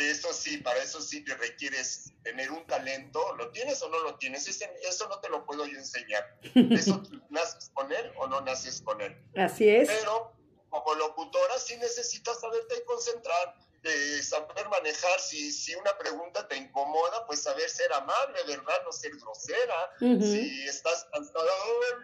[0.00, 4.16] eso sí, para eso sí te requieres tener un talento, ¿lo tienes o no lo
[4.16, 4.46] tienes?
[4.48, 6.38] eso no te lo puedo yo enseñar.
[6.54, 9.16] Eso naces con él o no naces con él.
[9.36, 9.88] Así es.
[9.88, 10.32] Pero
[10.68, 17.26] como locutora sí necesitas saberte concentrar, eh, saber manejar, si, si una pregunta te incomoda,
[17.26, 18.82] pues saber ser amable, ¿verdad?
[18.84, 19.90] No ser grosera.
[19.98, 21.50] Si estás cansada,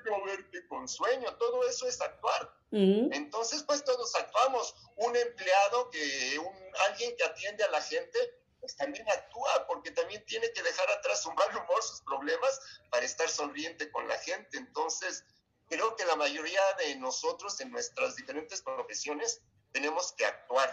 [0.05, 2.53] no verte con sueño, todo eso es actuar.
[2.71, 4.75] Entonces, pues todos actuamos.
[4.97, 6.57] Un empleado, que un,
[6.89, 8.19] alguien que atiende a la gente,
[8.61, 12.61] pues también actúa, porque también tiene que dejar atrás su mal humor, sus problemas,
[12.91, 14.57] para estar sonriente con la gente.
[14.57, 15.25] Entonces,
[15.69, 20.73] creo que la mayoría de nosotros en nuestras diferentes profesiones tenemos que actuar.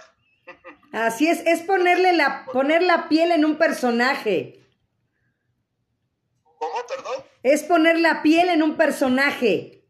[0.91, 4.59] Así es, es ponerle la, poner la piel en un personaje.
[6.43, 7.25] ¿Cómo, perdón?
[7.41, 9.83] Es poner la piel en un personaje.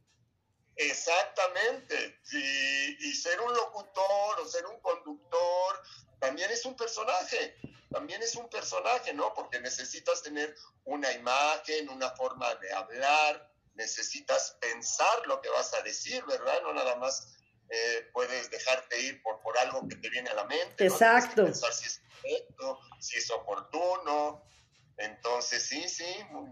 [0.75, 2.19] Exactamente.
[2.31, 5.81] Y, y, ser un locutor o ser un conductor
[6.19, 7.57] también es un personaje.
[7.91, 9.33] También es un personaje, ¿no?
[9.35, 15.81] Porque necesitas tener una imagen, una forma de hablar, necesitas pensar lo que vas a
[15.81, 16.61] decir, ¿verdad?
[16.63, 17.27] No nada más
[17.69, 20.85] eh, puedes dejarte ir por, por algo que te viene a la mente.
[20.85, 21.45] Exacto.
[21.45, 24.43] Pensar si es correcto, si es oportuno.
[24.97, 26.05] Entonces, sí, sí,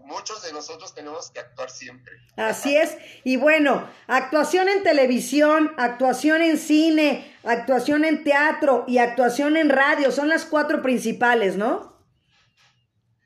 [0.04, 2.12] muchos de nosotros tenemos que actuar siempre.
[2.36, 2.96] Así es.
[3.22, 10.10] Y bueno, actuación en televisión, actuación en cine, actuación en teatro y actuación en radio
[10.10, 11.96] son las cuatro principales, ¿no?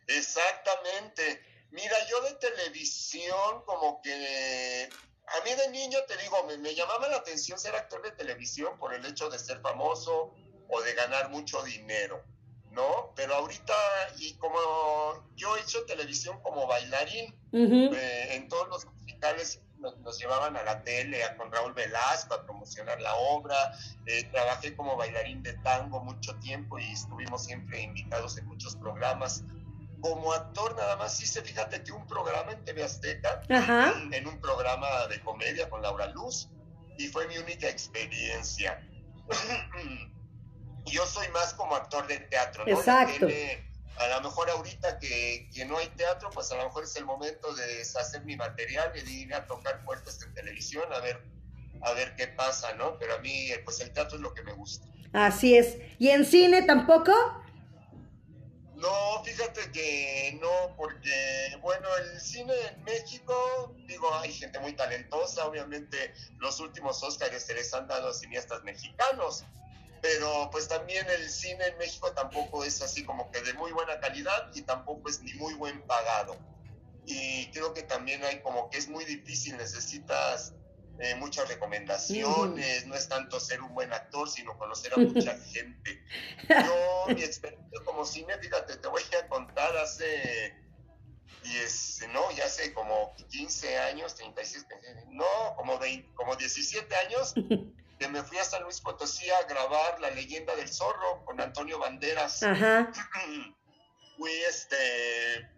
[0.07, 1.43] Exactamente.
[1.71, 4.89] Mira, yo de televisión como que
[5.27, 8.95] a mí de niño, te digo, me, llamaba la atención ser actor de televisión por
[8.95, 10.35] el hecho de ser famoso
[10.69, 12.23] o de ganar mucho dinero,
[12.71, 13.13] ¿no?
[13.17, 13.75] Pero ahorita,
[14.19, 14.59] y como
[15.35, 20.83] yo he hecho televisión como bailarín, eh, en todos los musicales nos, llevaban a la
[20.83, 23.73] tele, a, con Raúl Velasco, a promocionar la obra,
[24.07, 29.45] eh, trabajé como bailarín de tango mucho tiempo y estuvimos siempre invitados en muchos programas
[30.01, 35.07] como actor nada más hice, fíjate que un programa en TV Azteca, En, un programa
[35.09, 36.49] de comedia con Laura Luz,
[36.99, 38.87] y fue mi única experiencia.
[40.87, 42.73] Yo soy más como actor de teatro, ¿no?
[42.73, 43.27] Exacto.
[43.99, 47.05] a lo mejor ahorita que, que, no hay teatro, pues a lo mejor es el
[47.05, 51.21] momento de deshacer mi material y de ir a tocar puertas en televisión a ver,
[51.83, 52.99] a ver qué pasa, ¿no?
[52.99, 54.87] Pero a mí, pues el teatro es lo que me gusta.
[55.13, 55.79] Así es.
[55.99, 57.13] ¿Y en cine tampoco?
[58.77, 65.47] No, fíjate que no, porque, bueno, el cine en México, digo, hay gente muy talentosa,
[65.47, 69.45] obviamente los últimos Óscares se les han dado a cineastas mexicanos,
[70.03, 73.99] pero pues también el cine en México tampoco es así como que de muy buena
[73.99, 76.37] calidad y tampoco es ni muy buen pagado.
[77.07, 80.53] Y creo que también hay como que es muy difícil, necesitas
[80.99, 86.03] eh, muchas recomendaciones, no es tanto ser un buen actor, sino conocer a mucha gente.
[86.49, 90.55] Yo, mi experiencia como cine, fíjate, te voy a contar hace,
[91.45, 94.67] y es, no, ya hace como 15 años, 36,
[95.09, 97.35] no, como, 20, como 17 años,
[97.99, 101.79] que me fui a San Luis Potosí a grabar La leyenda del zorro con Antonio
[101.79, 102.41] Banderas.
[104.17, 105.56] Fui este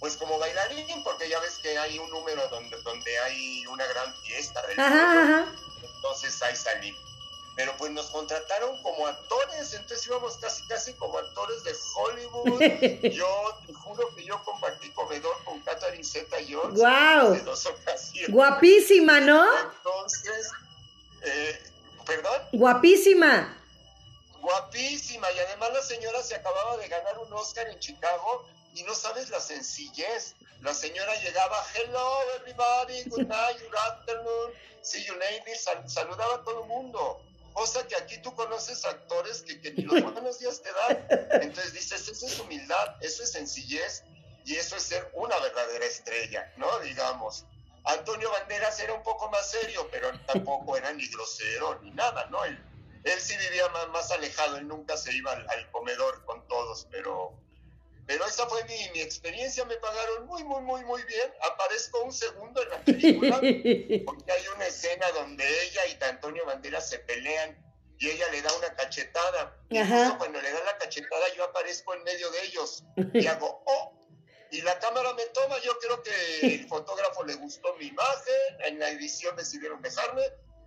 [0.00, 4.14] pues como bailarín, porque ya ves que hay un número donde, donde hay una gran
[4.22, 4.78] fiesta del
[5.82, 6.96] entonces ahí salí.
[7.54, 12.60] Pero pues nos contrataron como actores, entonces íbamos casi casi como actores de Hollywood.
[13.14, 17.32] yo te juro que yo compartí comedor con Catherine Zeta Jones wow.
[17.32, 18.30] en dos ocasiones.
[18.30, 19.42] Guapísima, ¿no?
[19.58, 20.50] Entonces,
[21.22, 21.62] eh,
[22.04, 22.42] ¿perdón?
[22.52, 23.56] Guapísima.
[24.42, 28.94] Guapísima, y además la señora se acababa de ganar un Oscar en Chicago y no
[28.94, 30.34] sabes la sencillez.
[30.60, 36.62] La señora llegaba, hello everybody, good night, good afternoon, see you ladies, saludaba a todo
[36.62, 37.20] el mundo.
[37.54, 41.06] Cosa que aquí tú conoces actores que, que ni los buenos días te dan.
[41.42, 44.02] Entonces dices, eso es humildad, eso es sencillez
[44.44, 46.78] y eso es ser una verdadera estrella, ¿no?
[46.80, 47.46] Digamos.
[47.84, 52.44] Antonio Banderas era un poco más serio, pero tampoco era ni grosero ni nada, ¿no?
[52.44, 52.58] Él,
[53.04, 56.86] él sí vivía más, más, alejado, él nunca se iba al, al comedor con todos,
[56.90, 57.38] pero
[58.06, 61.32] pero esa fue mi, mi, experiencia, me pagaron muy, muy, muy, muy bien.
[61.52, 63.36] Aparezco un segundo en la película,
[64.06, 67.58] porque hay una escena donde ella y Antonio Banderas se pelean
[67.98, 69.56] y ella le da una cachetada.
[69.70, 69.82] Y
[70.18, 73.98] cuando le da la cachetada yo aparezco en medio de ellos y hago, oh,
[74.50, 75.56] y la cámara me toma.
[75.64, 78.34] Yo creo que el fotógrafo le gustó mi imagen,
[78.66, 80.22] en la edición decidieron dejarme,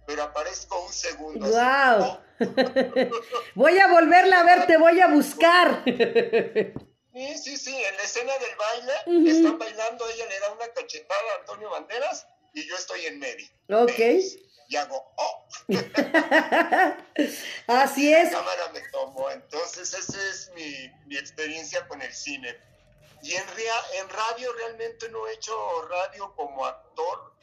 [0.06, 1.48] pero aparezco un segundo.
[1.48, 2.02] ¡Wow!
[2.02, 2.20] Oh".
[3.56, 5.84] voy a volverla a ver, te voy a buscar.
[7.14, 8.94] Sí, sí, sí, en la escena del baile,
[9.32, 13.48] están bailando, ella le da una cachetada a Antonio Banderas y yo estoy en medio.
[13.70, 14.00] Ok.
[14.68, 15.48] Y hago, oh.
[17.68, 18.32] Así es.
[18.32, 22.56] La cámara me tomó, entonces esa es mi, mi experiencia con el cine.
[23.24, 23.44] Y en,
[23.96, 27.34] en radio realmente no he hecho radio como actor.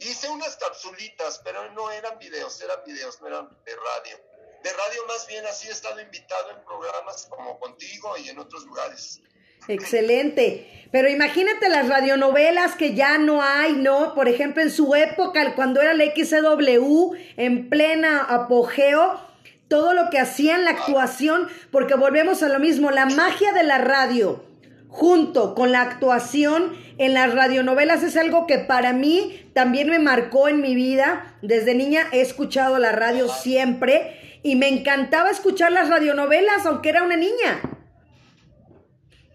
[0.00, 4.33] Hice unas capsulitas, pero no eran videos, eran videos, no eran de radio
[4.64, 8.64] de radio más bien así he estado invitado en programas como contigo y en otros
[8.64, 9.20] lugares.
[9.68, 10.88] Excelente.
[10.90, 14.14] Pero imagínate las radionovelas que ya no hay, ¿no?
[14.14, 19.20] Por ejemplo, en su época, cuando era la XCW, en plena apogeo,
[19.68, 23.78] todo lo que hacían la actuación, porque volvemos a lo mismo, la magia de la
[23.78, 24.44] radio,
[24.88, 30.48] junto con la actuación en las radionovelas, es algo que para mí también me marcó
[30.48, 31.36] en mi vida.
[31.42, 37.02] Desde niña he escuchado la radio siempre y me encantaba escuchar las radionovelas, aunque era
[37.02, 37.62] una niña.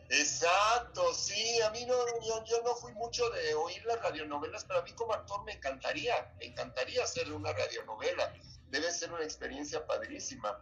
[0.07, 1.95] Exacto, sí, a mí no,
[2.45, 6.31] yo, no fui mucho de oír las radionovelas, pero a mí como actor me encantaría,
[6.37, 8.31] me encantaría hacer una radionovela,
[8.69, 10.59] debe ser una experiencia padrísima.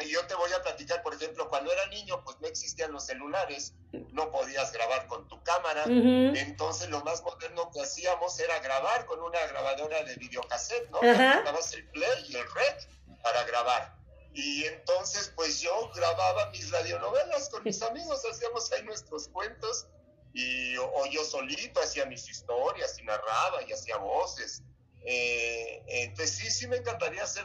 [0.00, 3.06] Y yo te voy a platicar, por ejemplo, cuando era niño, pues no existían los
[3.06, 9.06] celulares, no podías grabar con tu cámara, entonces lo más moderno que hacíamos era grabar
[9.06, 11.00] con una grabadora de videocassette, ¿no?
[11.00, 12.76] Dabas el play y el red
[13.22, 13.96] para grabar.
[14.34, 19.86] Y entonces pues yo grababa mis radionovelas con mis amigos, hacíamos ahí nuestros cuentos
[20.32, 24.62] y o, yo solito hacía mis historias y narraba y hacía voces.
[25.04, 27.44] Eh, entonces sí, sí me encantaría hacer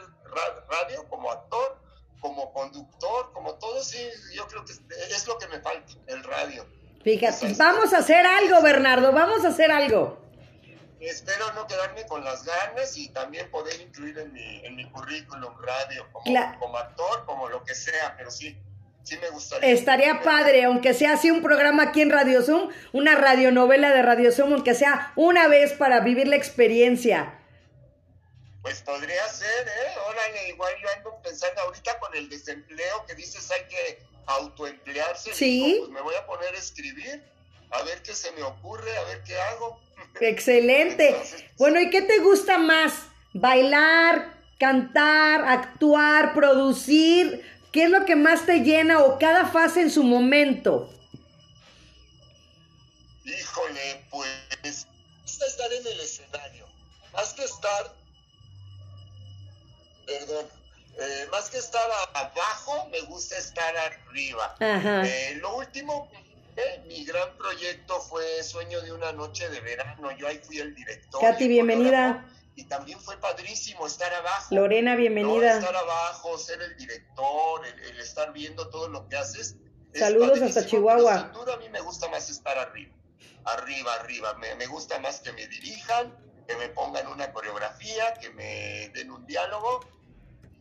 [0.69, 1.81] radio como actor,
[2.19, 3.97] como conductor, como todo, sí,
[4.33, 6.65] yo creo que es lo que me falta, el radio.
[7.03, 10.27] Fíjate, vamos a hacer algo, Bernardo, vamos a hacer algo
[10.99, 15.53] espero no quedarme con las ganas y también poder incluir en mi, en mi currículum
[15.61, 18.57] radio como, como actor, como lo que sea, pero sí,
[19.03, 19.69] sí me gustaría.
[19.69, 24.31] Estaría padre, aunque sea así un programa aquí en Radio Zoom, una radionovela de Radio
[24.31, 27.36] Zoom, aunque sea una vez para vivir la experiencia.
[28.67, 29.95] Pues podría ser, ¿eh?
[30.09, 35.33] Órale, igual yo ando pensando ahorita con el desempleo que dices hay que autoemplearse.
[35.33, 35.77] Sí.
[35.79, 37.23] pues me voy a poner a escribir,
[37.71, 39.79] a ver qué se me ocurre, a ver qué hago.
[40.19, 41.15] Excelente.
[41.57, 42.93] Bueno, ¿y qué te gusta más?
[43.31, 47.49] ¿Bailar, cantar, actuar, producir?
[47.71, 50.93] ¿Qué es lo que más te llena o cada fase en su momento?
[53.23, 54.27] Híjole, pues
[55.23, 56.67] estar en el escenario.
[57.13, 57.95] Más que estar,
[60.07, 60.47] perdón,
[60.99, 64.55] eh, más que estar abajo, me gusta estar arriba.
[64.59, 66.09] Eh, lo último
[66.87, 70.11] mi gran proyecto fue Sueño de una noche de verano.
[70.17, 71.21] Yo ahí fui el director.
[71.21, 72.25] Katy, bienvenida.
[72.55, 74.55] Y también fue padrísimo estar abajo.
[74.55, 75.59] Lorena, bienvenida.
[75.59, 79.57] Estar abajo, ser el director, el, estar viendo todo lo que haces.
[79.93, 81.19] Saludos hasta Chihuahua.
[81.19, 82.95] Sin duda a mí me gusta más estar arriba.
[83.45, 84.33] Arriba, arriba.
[84.35, 86.17] Me, me gusta más que me dirijan,
[86.47, 89.85] que me pongan una coreografía, que me den un diálogo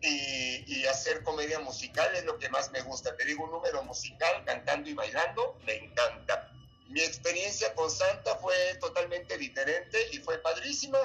[0.06, 3.16] y, hacer comedia musical es lo que más me gusta.
[3.16, 6.50] Te digo, un número musical, cantando y bailando, me encanta.
[6.88, 10.98] Mi experiencia con Santa fue totalmente diferente y fue padrísima,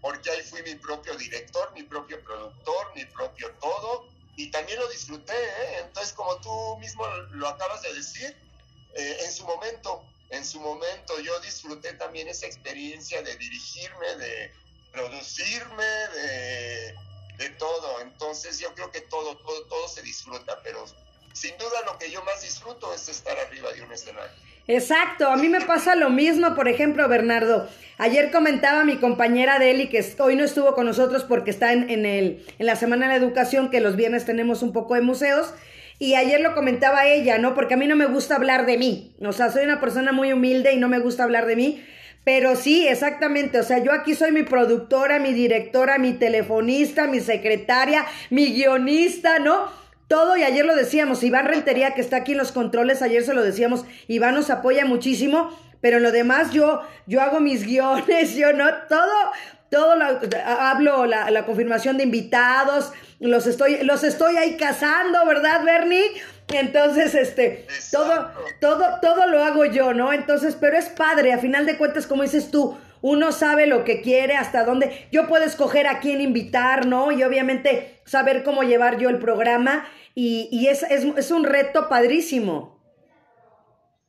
[0.00, 4.88] porque ahí fui mi propio director, mi propio productor, mi propio todo, y también lo
[4.88, 5.34] disfruté.
[5.34, 5.78] ¿eh?
[5.80, 8.36] Entonces, como tú mismo lo acabas de decir,
[8.94, 14.52] eh, en su momento, en su momento yo disfruté también esa experiencia de dirigirme, de
[14.92, 16.94] producirme, de
[17.38, 18.00] de todo.
[18.02, 20.84] Entonces yo creo que todo, todo, todo se disfruta, pero
[21.32, 24.30] sin duda lo que yo más disfruto es estar arriba de un escenario.
[24.66, 27.68] Exacto, a mí me pasa lo mismo, por ejemplo, Bernardo.
[27.98, 32.06] Ayer comentaba mi compañera Deli, que hoy no estuvo con nosotros porque está en, en,
[32.06, 35.52] el, en la Semana de la Educación, que los viernes tenemos un poco de museos,
[35.98, 37.54] Y ayer lo comentaba ella, ¿no?
[37.54, 39.14] Porque a mí no me gusta hablar de mí.
[39.24, 41.84] O sea, soy una persona muy humilde y no me gusta hablar de mí.
[42.24, 43.60] Pero sí, exactamente.
[43.60, 49.38] O sea, yo aquí soy mi productora, mi directora, mi telefonista, mi secretaria, mi guionista,
[49.38, 49.68] ¿no?
[50.08, 53.34] Todo, y ayer lo decíamos, Iván Rentería, que está aquí en los controles, ayer se
[53.34, 55.50] lo decíamos, Iván nos apoya muchísimo,
[55.80, 59.12] pero en lo demás yo, yo hago mis guiones, yo no, todo,
[59.70, 60.04] todo lo,
[60.46, 66.04] hablo la, la, confirmación de invitados, los estoy, los estoy ahí cazando, ¿verdad, Bernie?
[66.48, 68.30] Entonces, este, todo,
[68.60, 70.12] todo, todo lo hago yo, ¿no?
[70.12, 74.00] Entonces, pero es padre, a final de cuentas, como dices tú, uno sabe lo que
[74.00, 75.08] quiere, hasta dónde.
[75.12, 77.12] Yo puedo escoger a quién invitar, ¿no?
[77.12, 79.86] Y obviamente saber cómo llevar yo el programa.
[80.14, 82.80] Y, y es, es, es, un reto padrísimo.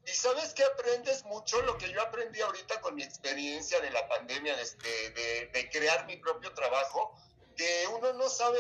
[0.05, 4.07] Y sabes que aprendes mucho lo que yo aprendí ahorita con mi experiencia de la
[4.07, 7.15] pandemia, de, de, de crear mi propio trabajo,
[7.57, 8.59] que uno no sabe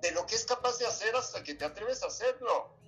[0.00, 2.79] de lo que es capaz de hacer hasta que te atreves a hacerlo.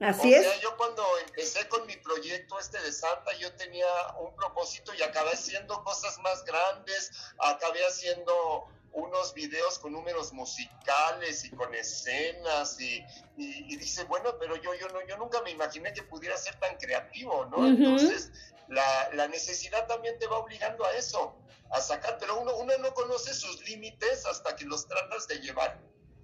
[0.00, 0.46] Así o es.
[0.46, 3.86] Sea, yo cuando empecé con mi proyecto este de Santa, yo tenía
[4.18, 11.44] un propósito y acabé haciendo cosas más grandes, acabé haciendo unos videos con números musicales
[11.44, 13.04] y con escenas y,
[13.36, 16.58] y, y dice, bueno, pero yo, yo, no, yo nunca me imaginé que pudiera ser
[16.58, 17.58] tan creativo, ¿no?
[17.58, 17.76] Uh -huh.
[17.76, 18.32] Entonces,
[18.68, 21.36] la, la, necesidad también te va obligando a eso,
[21.70, 25.78] a sacar, pero uno, uno no conoce sus límites hasta que los tratas de llevar.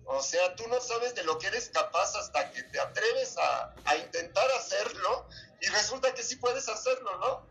[0.07, 3.75] O sea, tú no sabes de lo que eres capaz hasta que te atreves a,
[3.85, 5.27] a intentar hacerlo
[5.61, 7.47] y resulta que sí puedes hacerlo, ¿no?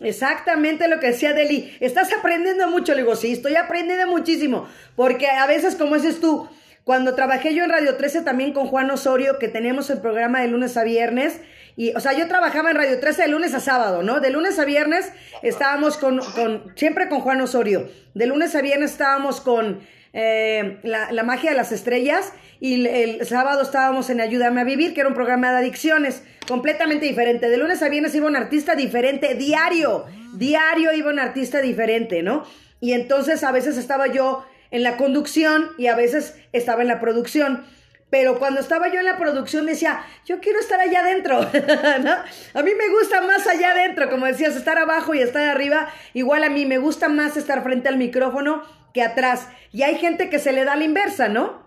[0.00, 1.76] Exactamente lo que decía Deli.
[1.80, 2.92] Estás aprendiendo mucho.
[2.94, 4.68] Le digo, sí, estoy aprendiendo muchísimo.
[4.94, 6.48] Porque a veces, como dices tú,
[6.84, 10.48] cuando trabajé yo en Radio 13 también con Juan Osorio, que teníamos el programa de
[10.48, 11.40] lunes a viernes,
[11.76, 14.20] y, o sea, yo trabajaba en Radio 13 de lunes a sábado, ¿no?
[14.20, 15.12] De lunes a viernes
[15.42, 17.90] estábamos con, con siempre con Juan Osorio.
[18.14, 19.86] De lunes a viernes estábamos con
[20.18, 24.94] eh, la, magia de las estrellas y el, el, sábado estábamos en Ayúdame a Vivir,
[24.94, 27.50] que era un programa de adicciones completamente diferente.
[27.50, 32.44] De lunes a viernes iba un artista diferente, diario, diario iba un artista diferente, ¿no?
[32.80, 36.98] Y entonces a veces estaba yo en la conducción y a veces estaba en la
[36.98, 37.66] producción.
[38.08, 41.42] Pero cuando estaba yo en la producción decía, yo quiero estar allá adentro,
[42.02, 42.12] ¿no?
[42.54, 45.88] A mí me gusta más allá adentro, como decías, estar abajo y estar arriba.
[46.14, 48.62] Igual a mí me gusta más estar frente al micrófono
[48.96, 49.48] que atrás.
[49.72, 51.64] Y hay gente que se le da la inversa, ¿no?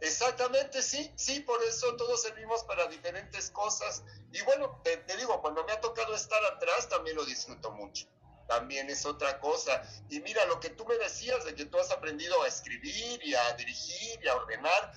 [0.00, 4.02] Exactamente, sí, sí, por eso todos servimos para diferentes cosas.
[4.32, 8.06] Y bueno, te, te, digo, cuando me ha tocado estar atrás también lo disfruto mucho.
[8.46, 9.82] También es otra cosa.
[10.08, 13.34] Y mira, lo que tú me decías de que tú has aprendido a escribir y
[13.34, 14.92] a dirigir y a ordenar.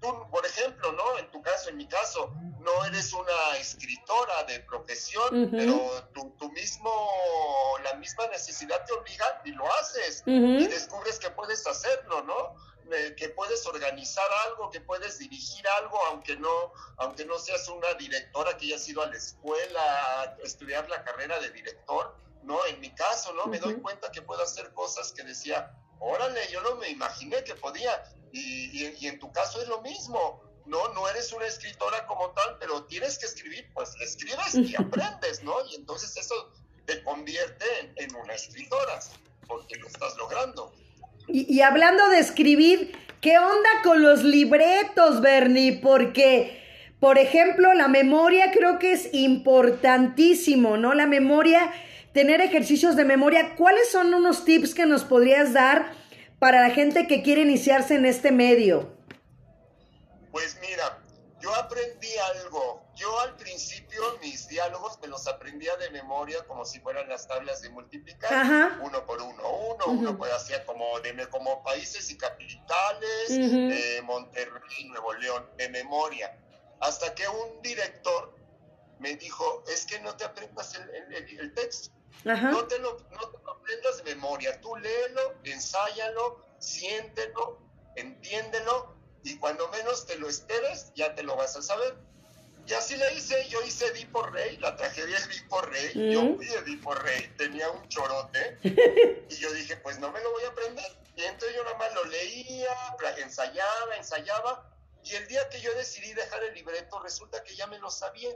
[0.00, 1.18] Tú, por ejemplo, ¿no?
[1.18, 5.50] En tu caso, en mi caso, no eres una escritora de profesión, uh -huh.
[5.50, 6.90] pero tú, tú, mismo,
[7.84, 10.22] la misma necesidad te obliga y lo haces.
[10.26, 10.60] Uh -huh.
[10.62, 12.56] Y descubres que puedes hacerlo, ¿no?
[13.16, 18.56] que puedes organizar algo, que puedes dirigir algo, aunque no, aunque no seas una directora
[18.56, 22.64] que hayas ido a la escuela a estudiar la carrera de director, ¿no?
[22.66, 23.42] En mi caso, ¿no?
[23.42, 23.50] Uh -huh.
[23.50, 25.70] Me doy cuenta que puedo hacer cosas que decía,
[26.00, 28.02] órale, yo no me imaginé que podía.
[28.32, 30.42] Y, y, y en tu caso es lo mismo.
[30.66, 35.42] No, no eres una escritora como tal, pero tienes que escribir, pues escribes y aprendes,
[35.42, 35.54] ¿no?
[35.70, 36.52] Y entonces eso
[36.86, 39.00] te convierte en, en una escritora,
[39.46, 40.72] porque lo estás logrando.
[41.26, 45.80] Y, y, hablando de escribir, ¿qué onda con los libretos, Bernie?
[45.80, 46.62] Porque,
[46.98, 50.94] por ejemplo, la memoria creo que es importantísimo, ¿no?
[50.94, 51.72] La memoria,
[52.12, 53.54] tener ejercicios de memoria.
[53.56, 55.99] ¿Cuáles son unos tips que nos podrías dar
[56.40, 58.90] para la gente que quiere iniciarse en este medio?
[60.32, 60.98] Pues mira,
[61.40, 62.82] yo aprendí algo.
[62.96, 67.62] Yo al principio mis diálogos me los aprendía de memoria como si fueran las tablas
[67.62, 68.78] de multiplicar, Ajá.
[68.82, 69.98] uno por uno, uno, uh -huh.
[69.98, 73.68] uno pues hacía como de como países y capitales, uh -huh.
[73.68, 76.36] de Monterrey, Nuevo León, de memoria.
[76.80, 78.34] Hasta que un director
[78.98, 81.99] me dijo, es que no te aprendas el, el, el texto.
[82.24, 87.58] No te, lo, no te lo aprendas de memoria, tú léelo, ensáyalo, siéntelo,
[87.96, 91.94] entiéndelo y cuando menos te lo esperes, ya te lo vas a saber.
[92.66, 96.10] Y así le hice, yo hice Edipo Rey, la tragedia de Edipo Rey, mm.
[96.10, 100.44] yo fui Edipo Rey, tenía un chorote, y yo dije, pues no me lo voy
[100.44, 100.84] a aprender.
[101.16, 102.76] Y entonces yo nada más lo leía,
[103.18, 104.70] ensayaba, ensayaba,
[105.04, 108.30] y el día que yo decidí dejar el libreto, resulta que ya me lo sabía.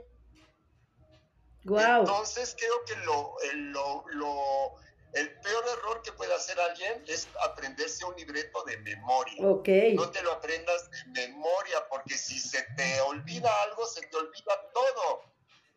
[1.65, 2.01] Wow.
[2.01, 4.75] Entonces creo que lo, lo, lo,
[5.13, 9.47] el peor error que puede hacer alguien es aprenderse un libreto de memoria.
[9.47, 9.95] Okay.
[9.95, 14.71] No te lo aprendas de memoria, porque si se te olvida algo, se te olvida
[14.73, 15.23] todo.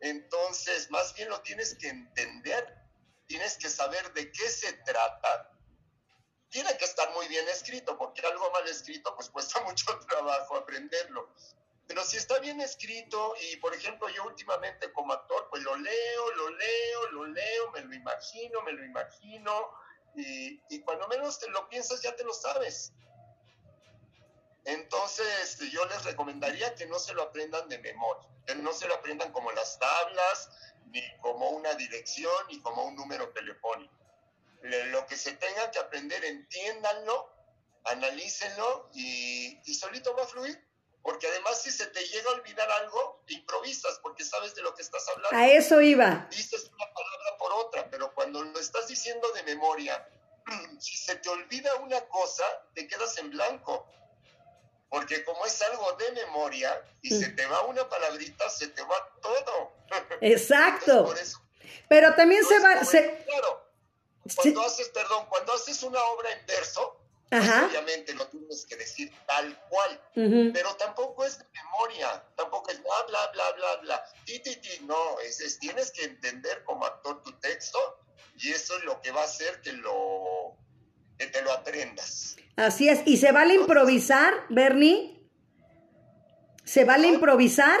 [0.01, 2.75] Entonces, más bien lo tienes que entender.
[3.25, 5.51] Tienes que saber de qué se trata.
[6.49, 11.33] Tiene que estar muy bien escrito, porque algo mal escrito, pues cuesta mucho trabajo aprenderlo.
[11.89, 16.31] Pero si está bien escrito y, por ejemplo, yo últimamente como actor, pues lo leo,
[16.35, 19.71] lo leo, lo leo, me lo imagino, me lo imagino,
[20.15, 22.93] y, y cuando menos te lo piensas ya te lo sabes.
[24.65, 28.93] Entonces, yo les recomendaría que no se lo aprendan de memoria, que no se lo
[28.93, 30.51] aprendan como las tablas,
[30.91, 33.95] ni como una dirección, ni como un número telefónico.
[34.61, 37.33] Lo que se tenga que aprender, entiéndanlo,
[37.85, 40.68] analícenlo y, y solito va a fluir.
[41.01, 44.81] Porque además si se te llega a olvidar algo, improvisas porque sabes de lo que
[44.81, 45.37] estás hablando.
[45.37, 46.27] A eso iba.
[46.29, 50.07] Dices una palabra por otra, pero cuando lo estás diciendo de memoria,
[50.79, 52.43] si se te olvida una cosa,
[52.73, 53.87] te quedas en blanco.
[54.89, 59.19] Porque como es algo de memoria y se te va una palabrita, se te va
[59.21, 59.71] todo.
[60.21, 61.05] Exacto.
[61.05, 61.39] Por eso,
[61.87, 62.83] pero también se va...
[62.83, 63.23] Se...
[63.25, 63.69] Claro,
[64.35, 66.98] cuando haces, perdón, cuando haces una obra en verso,
[67.31, 70.01] obviamente lo tienes que decir tal cual,
[70.53, 74.85] pero tampoco es de memoria, tampoco es bla, bla, bla, bla, bla, ti, ti, ti,
[74.85, 77.77] no, es, tienes que entender como actor tu texto
[78.37, 80.57] y eso es lo que va a hacer que lo
[81.17, 82.37] que te lo aprendas.
[82.55, 85.29] Así es, y se vale improvisar, Bernie,
[86.63, 87.79] se vale improvisar.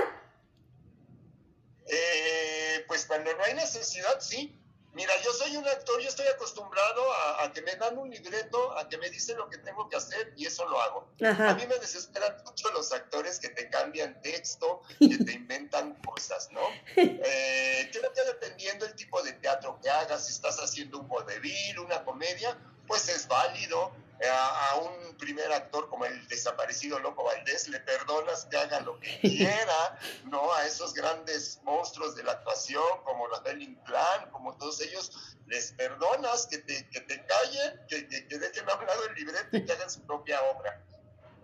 [1.87, 4.58] Eh, pues cuando no hay necesidad, sí.
[4.99, 7.01] Mira, yo soy un actor, yo estoy acostumbrado
[7.39, 10.33] a, que me dan un libreto, a que me dicen lo que tengo que hacer
[10.35, 11.09] y eso lo hago.
[11.21, 16.51] A mí me desesperan mucho los actores que te cambian texto, que te inventan cosas,
[16.51, 16.59] ¿no?
[16.97, 21.79] Eh, creo que dependiendo del tipo de teatro que hagas, si estás haciendo un vodevil,
[21.79, 23.93] una comedia, pues es válido
[24.27, 29.19] a, un primer actor como el desaparecido Loco Valdés, le perdonas que haga lo que
[29.21, 30.53] quiera, ¿no?
[30.53, 35.71] A esos grandes monstruos de la actuación, como los del Inclán, como todos ellos, les
[35.73, 39.89] perdonas que te, que te callen, que, que, dejen hablado el libreto y que hagan
[39.89, 40.83] su propia obra.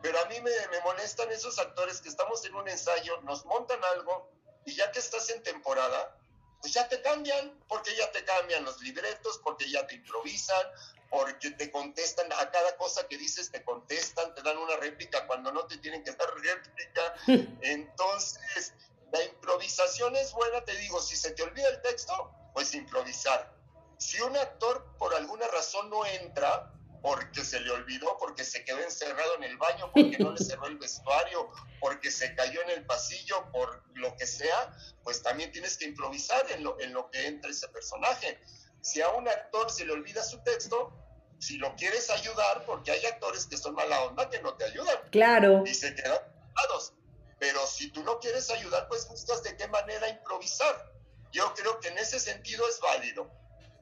[0.02, 3.80] Pero a mí me, me molestan esos actores que estamos en un ensayo, nos montan
[3.96, 4.32] algo
[4.66, 6.18] y ya que estás en temporada,
[6.66, 10.66] pues ya te cambian, porque ya te cambian los libretos, porque ya te improvisan,
[11.12, 15.52] porque te contestan a cada cosa que dices, te contestan, te dan una réplica cuando
[15.52, 17.14] no te tienen que dar réplica.
[17.62, 18.74] Entonces,
[19.12, 23.56] la improvisación es buena, te digo, si se te olvida el texto, pues improvisar.
[24.00, 26.74] Si un actor por alguna razón no entra,
[27.06, 30.66] porque se le olvidó, porque se quedó encerrado en el baño, porque no le cerró
[30.66, 35.78] el vestuario, porque se cayó en el pasillo, por lo que sea, pues también tienes
[35.78, 38.40] que improvisar en lo, en lo que entra ese personaje
[38.82, 40.94] si a un actor se le olvida su texto,
[41.40, 44.98] si lo quieres ayudar, porque hay actores que son mala onda que no te ayudan.
[45.12, 45.64] Claro.
[45.66, 46.20] Y se quedan
[46.54, 46.94] parados.
[47.40, 50.92] Pero si tú no quieres ayudar, pues buscas de qué manera improvisar.
[51.32, 53.28] Yo creo que en ese sentido es válido.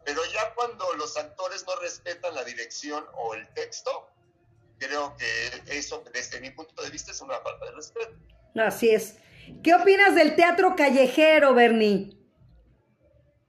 [0.06, 4.10] Pero ya cuando los actores no respetan la dirección o el texto,
[4.78, 8.14] creo que eso, desde mi punto de vista, es una falta de respeto.
[8.56, 9.16] Así es.
[9.64, 12.18] ¿Qué opinas del teatro callejero, Bernie?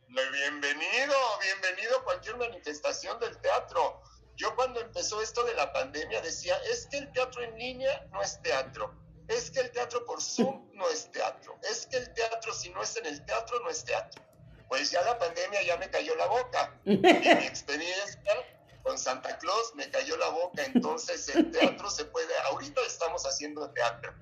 [0.09, 4.00] Bienvenido, bienvenido a cualquier manifestación del teatro.
[4.36, 8.22] Yo cuando empezó esto de la pandemia decía, es que el teatro en línea no
[8.22, 8.94] es teatro,
[9.28, 12.82] es que el teatro por Zoom no es teatro, es que el teatro si no
[12.82, 14.22] es en el teatro no es teatro.
[14.68, 16.74] Pues ya la pandemia ya me cayó la boca.
[16.84, 18.34] Y mi experiencia
[18.84, 23.70] con Santa Claus me cayó la boca, entonces el teatro se puede, ahorita estamos haciendo
[23.70, 24.12] teatro.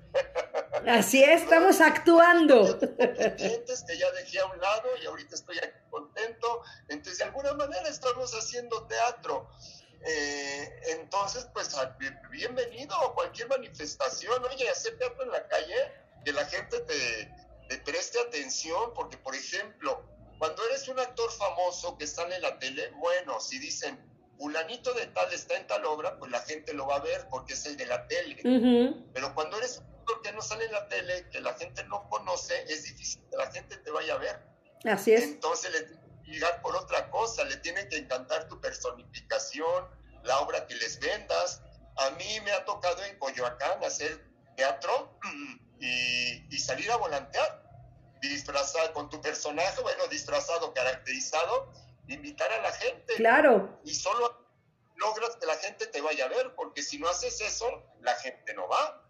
[0.87, 2.79] Así es, estamos actuando.
[2.79, 7.53] Pendientes que ya dejé a un lado y ahorita estoy aquí contento, entonces de alguna
[7.53, 9.49] manera estamos haciendo teatro.
[10.05, 11.75] Eh, entonces, pues
[12.31, 17.31] bienvenido a cualquier manifestación, oye, hacer teatro en la calle, que la gente te,
[17.67, 20.03] te preste atención, porque por ejemplo,
[21.63, 23.99] famoso que sale en la tele, bueno, si dicen,
[24.37, 27.53] fulanito de tal está en tal obra, pues la gente lo va a ver porque
[27.53, 28.37] es el de la tele.
[29.13, 32.07] Pero cuando eres un actor que no sale en la tele, que la gente no
[32.09, 34.41] conoce, es difícil que la gente te vaya a ver.
[34.85, 35.23] Así es.
[35.23, 39.85] Entonces le tiene que llegar por otra cosa, le tiene que encantar tu personificación,
[40.23, 41.61] la obra que les vendas.
[41.97, 44.25] A mí me ha tocado en Coyoacán hacer
[44.57, 45.17] teatro
[45.79, 47.62] y, y salir a volantear,
[48.29, 51.71] disfrazado con tu personaje, bueno, disfrazado, caracterizado,
[52.07, 53.15] invitar a la gente.
[53.15, 53.79] Claro.
[53.83, 54.43] Y solo
[54.95, 58.53] logras que la gente te vaya a ver, porque si no haces eso, la gente
[58.53, 59.01] no va.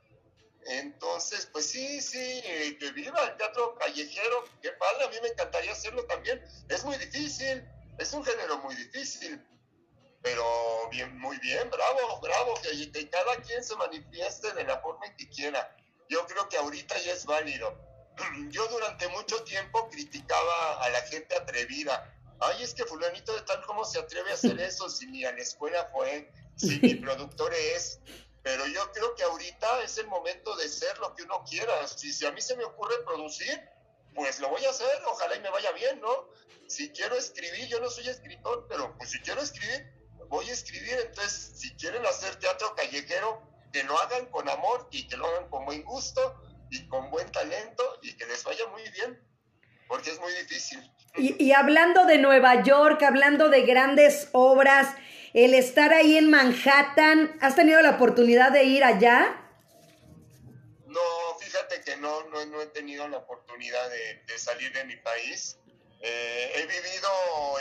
[0.65, 2.41] Entonces, pues sí, sí,
[2.79, 6.41] que viva el teatro callejero, qué padre, a mí me encantaría hacerlo también.
[6.69, 9.45] Es muy difícil, es un género muy difícil,
[10.21, 10.45] pero
[10.89, 15.17] bien, muy bien, bravo, bravo, que, que cada quien se manifieste de la forma en
[15.17, 15.75] que quiera.
[16.07, 17.92] Yo creo que ahorita ya es válido.
[18.49, 23.65] Yo durante mucho tiempo criticaba a la gente atrevida, ay, es que fulanito de tal,
[23.65, 24.89] ¿cómo se atreve a hacer eso?
[24.89, 27.99] Si ni a la escuela fue, si mi productor es.
[28.43, 31.87] pero yo creo que ahorita es el momento de ser lo que uno quiera.
[31.87, 33.69] Si, si a mí se me ocurre producir,
[34.13, 36.29] pues lo voy a hacer, ojalá y me vaya bien, ¿no?
[36.67, 39.91] Si quiero escribir, yo no soy escritor, pero pues si quiero escribir,
[40.27, 40.99] voy a escribir.
[40.99, 43.41] Entonces, si quieren hacer teatro callejero,
[43.71, 46.42] que lo hagan con amor y que lo hagan con buen gusto
[46.73, 49.21] y con buen talento y que les vaya muy bien,
[49.87, 50.79] porque es muy difícil.
[51.15, 54.95] Y, y hablando de Nueva York, hablando de grandes obras,
[55.33, 59.39] el estar ahí en Manhattan, ¿has tenido la oportunidad de ir allá?
[60.87, 60.99] No,
[61.39, 65.57] fíjate que no, no, no he tenido la oportunidad de, de salir de mi país.
[66.01, 67.09] Eh, he vivido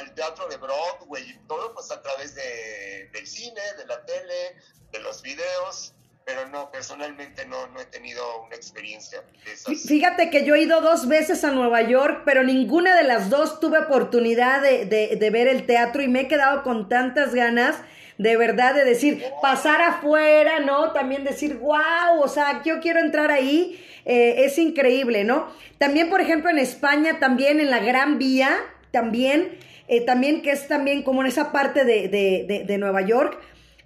[0.00, 4.56] el teatro de Broadway y todo pues a través de, del cine, de la tele,
[4.90, 5.91] de los videos,
[6.34, 9.82] pero no, personalmente no, he tenido una experiencia de esas.
[9.86, 13.60] Fíjate que yo he ido dos veces a Nueva York, pero ninguna de las dos
[13.60, 17.76] tuve oportunidad de, de, ver el teatro y me he quedado con tantas ganas
[18.18, 20.92] de verdad de decir, pasar afuera, ¿no?
[20.92, 25.52] También decir, wow, o sea, yo quiero entrar ahí, eh, es increíble, ¿no?
[25.78, 28.50] También, por ejemplo, en España, también en la Gran Vía,
[28.90, 29.58] también,
[29.88, 33.38] eh, también que es también como en esa parte de, de, Nueva York,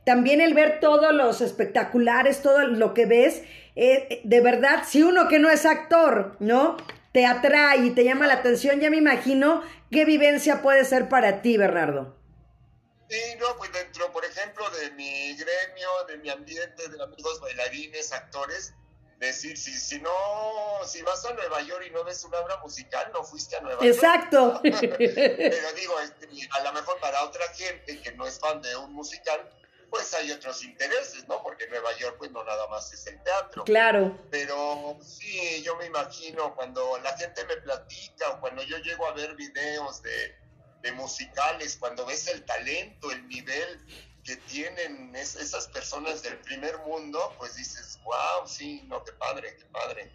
[0.06, 3.42] también el ver todos los espectaculares, todo lo que ves,
[3.74, 6.76] eh, de verdad, si uno que no es actor, ¿no?
[7.12, 11.42] Te atrae y te llama la atención, ya me imagino qué vivencia puede ser para
[11.42, 12.16] ti, Bernardo.
[13.10, 18.12] Sí, no, pues dentro, por ejemplo, de mi gremio, de mi ambiente, de amigos bailarines,
[18.12, 18.74] actores,
[19.18, 20.12] decir, si, si no,
[20.86, 23.84] si vas a Nueva York y no ves una obra musical, no fuiste a Nueva
[23.84, 24.62] Exacto.
[24.62, 24.66] York.
[24.66, 24.96] Exacto.
[24.98, 28.92] Pero digo, este, a lo mejor para otra gente que no es fan de un
[28.92, 29.50] musical,
[29.90, 31.42] pues hay otros intereses, ¿no?
[31.42, 33.64] Porque Nueva York, pues no nada más es el teatro.
[33.64, 34.18] Claro.
[34.30, 39.12] Pero sí, yo me imagino cuando la gente me platica o cuando yo llego a
[39.12, 40.46] ver videos de
[40.86, 43.84] de musicales, cuando ves el talento, el nivel
[44.24, 49.56] que tienen es, esas personas del primer mundo, pues dices, wow, sí, no, qué padre,
[49.56, 50.12] qué padre.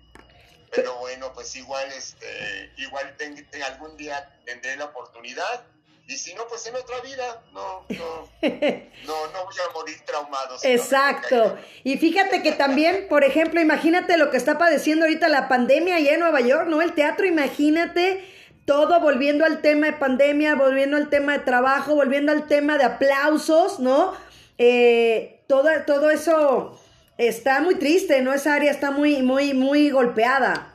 [0.71, 5.65] Pero bueno, pues igual, este, igual ten, ten, algún día tendré la oportunidad.
[6.07, 10.57] Y si no, pues en otra vida, no, no, no, no voy a morir traumado.
[10.63, 11.57] Exacto.
[11.83, 16.13] Y fíjate que también, por ejemplo, imagínate lo que está padeciendo ahorita la pandemia allá
[16.13, 16.81] en Nueva York, ¿no?
[16.81, 18.27] El teatro, imagínate
[18.65, 22.83] todo volviendo al tema de pandemia, volviendo al tema de trabajo, volviendo al tema de
[22.83, 24.13] aplausos, ¿no?
[24.57, 26.79] Eh, todo, todo eso
[27.17, 28.33] está muy triste, ¿no?
[28.33, 30.71] Esa área está muy, muy, muy golpeada.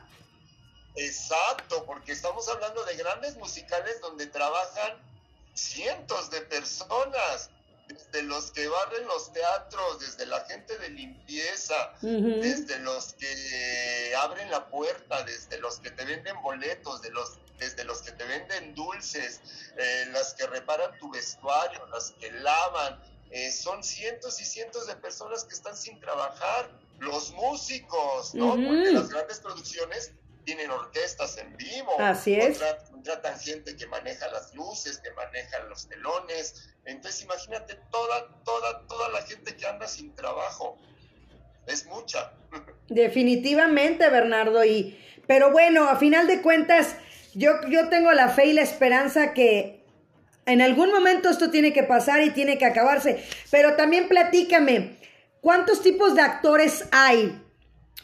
[0.95, 4.93] Exacto, porque estamos hablando de grandes musicales donde trabajan
[5.57, 7.49] cientos de personas,
[7.87, 12.41] desde los que barren los teatros, desde la gente de limpieza, uh -huh.
[12.41, 17.85] desde los que abren la puerta, desde los que te venden boletos, de los, desde
[17.85, 19.41] los que te venden dulces,
[19.77, 23.01] eh, las que reparan tu vestuario, las que lavan.
[23.29, 28.53] Eh, son cientos y cientos de personas que están sin trabajar, los músicos, ¿no?
[28.53, 28.67] Uh -huh.
[28.67, 30.11] Porque las grandes producciones
[30.45, 32.57] tienen orquestas en vivo, Así es.
[32.57, 36.69] Contratan, contratan gente que maneja las luces, que maneja los telones.
[36.85, 40.77] Entonces imagínate toda, toda, toda la gente que anda sin trabajo.
[41.67, 42.33] Es mucha.
[42.89, 44.65] Definitivamente, Bernardo.
[44.65, 46.95] Y, pero bueno, a final de cuentas,
[47.35, 49.85] yo, yo tengo la fe y la esperanza que
[50.47, 53.23] en algún momento esto tiene que pasar y tiene que acabarse.
[53.51, 54.97] Pero también platícame,
[55.41, 57.43] ¿cuántos tipos de actores hay?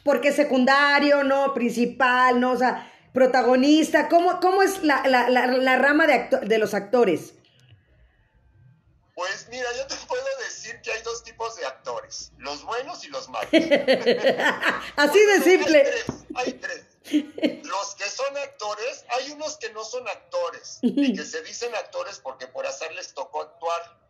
[0.03, 5.77] porque secundario, no, principal, no, o sea, protagonista, ¿cómo, cómo es la, la, la, la
[5.77, 7.33] rama de, acto de los actores?
[9.15, 13.09] Pues mira, yo te puedo decir que hay dos tipos de actores, los buenos y
[13.09, 13.51] los malos.
[14.95, 15.83] Así de simple.
[16.35, 17.65] Hay tres, hay tres.
[17.65, 22.19] Los que son actores, hay unos que no son actores y que se dicen actores
[22.19, 24.02] porque por hacer les tocó actuar.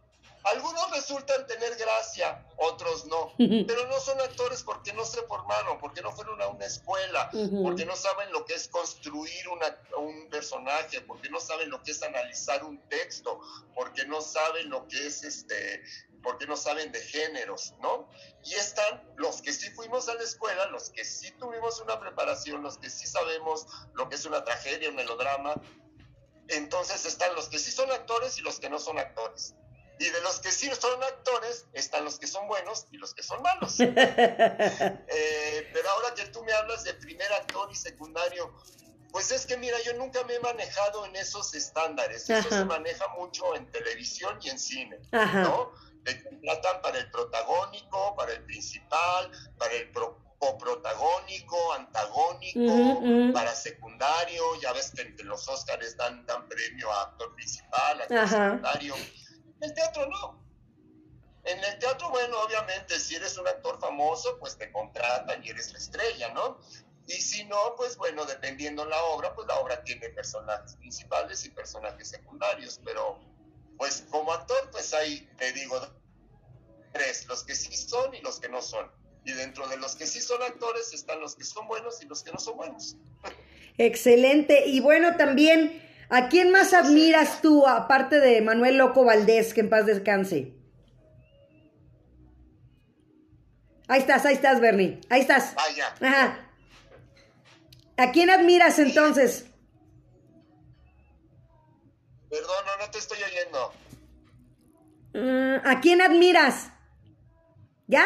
[0.44, 6.02] Algunos resultan tener gracia, otros no, pero no son actores porque no se formaron, porque
[6.02, 7.64] no fueron a una escuela, uh -huh.
[7.64, 11.92] porque no saben lo que es construir una, un personaje, porque no saben lo que
[11.92, 13.40] es analizar un texto,
[13.74, 15.84] porque no saben lo que es este,
[16.24, 18.10] porque no saben de géneros, ¿no?
[18.44, 22.64] Y están los que sí fuimos a la escuela, los que sí tuvimos una preparación,
[22.64, 25.54] los que sí sabemos lo que es una tragedia, un melodrama.
[26.48, 29.54] Entonces están los que sí son actores y los que no son actores.
[30.00, 33.24] Y de los que sí son actores, están los que son buenos y los que
[33.24, 33.76] son malos.
[33.80, 38.54] eh, pero ahora que tú me hablas de primer actor y secundario,
[39.12, 42.28] pues es que mira, yo nunca me he manejado en esos estándares.
[42.30, 42.40] Ajá.
[42.40, 45.44] Eso se maneja mucho en televisión y en cine, Ajá.
[45.44, 45.72] ¿no?
[46.04, 53.34] Te contratan para el protagónico, para el principal, para el pro coprotagónico, antagónico, uh -huh.
[53.34, 54.44] para secundario.
[54.62, 58.50] Ya ves que entre los Óscares dan, dan premio a actor principal, actor Ajá.
[58.50, 58.96] secundario.
[59.62, 60.44] El teatro no.
[61.46, 65.72] En el teatro, bueno, obviamente, si eres un actor famoso, pues te contratan y eres
[65.74, 66.60] la estrella, ¿no?
[67.08, 71.50] Y si no, pues bueno, dependiendo la obra, pues la obra tiene personajes principales y
[71.50, 73.20] personajes secundarios, pero
[73.78, 75.82] pues como actor, pues hay, te digo,
[76.94, 78.90] tres, los que sí son y los que no son.
[79.26, 82.24] Y dentro de los que sí son actores están los que son buenos y los
[82.24, 82.96] que no son buenos.
[83.78, 84.68] Excelente.
[84.68, 89.70] Y bueno, también, ¿a quién más admiras tú, aparte de Manuel Loco Valdés, que en
[89.70, 90.54] paz descanse?
[93.88, 95.02] Ahí estás, ahí estás, Bernie.
[95.10, 95.54] Ahí estás.
[95.56, 95.94] Vaya.
[96.02, 96.50] Ajá.
[97.98, 99.46] ¿A quién admiras entonces?
[102.30, 103.74] Perdón, no, no te estoy oyendo.
[105.14, 106.70] Mm, ¿A quién admiras?
[107.88, 108.06] ¿Ya?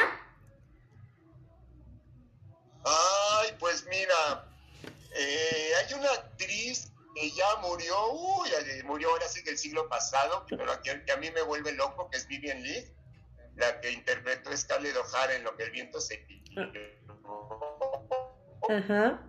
[2.84, 4.46] Ay, pues mira,
[5.18, 8.50] eh, hay una actriz que ya murió, uy,
[8.84, 12.10] murió ahora sí que el siglo pasado, pero que, que a mí me vuelve loco,
[12.12, 12.94] que es Vivian Lee,
[13.56, 16.28] la que interpretó Scarlett O'Hara en Lo que el viento se...
[18.70, 19.24] Ajá.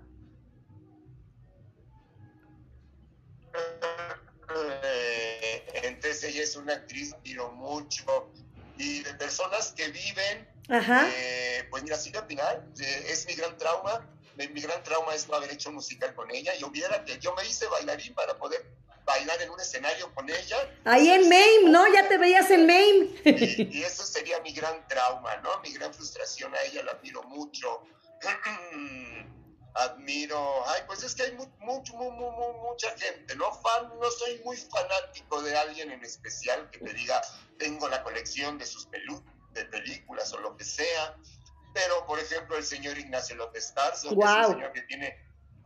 [4.85, 8.31] Eh, entonces ella es una actriz, quiero mucho,
[8.77, 11.09] y de personas que viven, Ajá.
[11.09, 14.07] eh, pues mira, al final, eh, es mi gran trauma,
[14.47, 17.47] mi, gran trauma es no haber hecho musical con ella, y hubiera que yo me
[17.47, 18.65] hice bailarín para poder
[19.05, 20.57] bailar en un escenario con ella.
[20.85, 21.93] Ahí en MAME, ¿no?
[21.93, 23.21] Ya te veías en MAME.
[23.25, 25.59] Y, y eso sería mi gran trauma, ¿no?
[25.61, 27.83] Mi gran frustración a ella, la admiro mucho.
[29.79, 33.53] admiro, ay, pues es que hay mu mucho, mu mu mucha gente, ¿no?
[33.53, 37.21] Fan, no soy muy fanático de alguien en especial que te diga,
[37.59, 39.23] tengo la colección de sus pelu
[39.53, 41.17] de películas o lo que sea,
[41.79, 44.19] pero por ejemplo el señor Ignacio López Tarso, wow.
[44.19, 45.17] que es un señor que tiene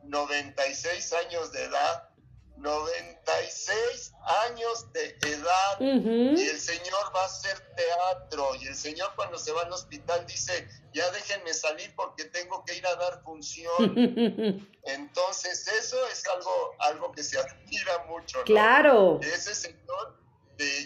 [0.04, 2.10] 96 años de edad,
[2.58, 4.12] 96
[4.46, 6.38] años de edad uh -huh.
[6.38, 10.24] y el señor va a hacer teatro y el señor cuando se va al hospital
[10.26, 13.96] dice ya déjenme salir porque tengo que ir a dar función
[14.84, 18.44] entonces eso es algo algo que se admira mucho ¿no?
[18.44, 20.21] claro ese señor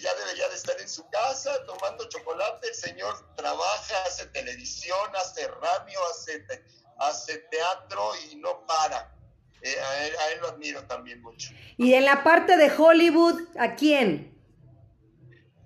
[0.01, 5.47] ya debería de estar en su casa tomando chocolate el señor trabaja hace televisión hace
[5.49, 6.65] radio hace, te
[6.99, 9.17] hace teatro y no para
[9.63, 11.51] eh, a, él, a, él, lo admiro también mucho.
[11.77, 14.39] ¿Y en la parte de Hollywood, a quién?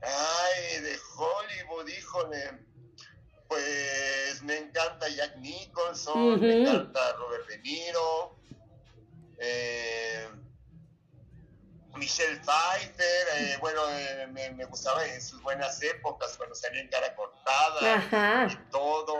[0.00, 2.66] Ay, de Hollywood, híjole.
[3.48, 6.40] Pues me encanta Jack Nicholson, uh -huh.
[6.40, 8.38] me encanta Robert De Niro,
[9.38, 10.28] eh,
[11.96, 16.88] Michelle Pfeiffer, eh, bueno, eh, me, me, gustaba en sus buenas épocas cuando salía en
[16.88, 18.48] cara cortada Ajá.
[18.50, 19.16] y todo.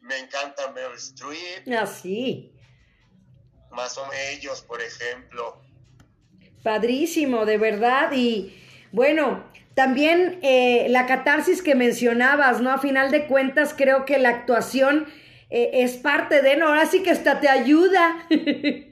[0.00, 1.68] Me encanta Meryl Streep.
[1.78, 2.52] Así.
[3.70, 5.62] Ah, más o menos ellos, por ejemplo.
[6.62, 8.12] Padrísimo, de verdad.
[8.12, 8.58] Y
[8.92, 9.44] bueno,
[9.74, 12.70] también eh, la catarsis que mencionabas, ¿no?
[12.70, 15.06] A final de cuentas, creo que la actuación
[15.52, 16.68] es parte de, ¿no?
[16.68, 18.24] Ahora sí que hasta te ayuda.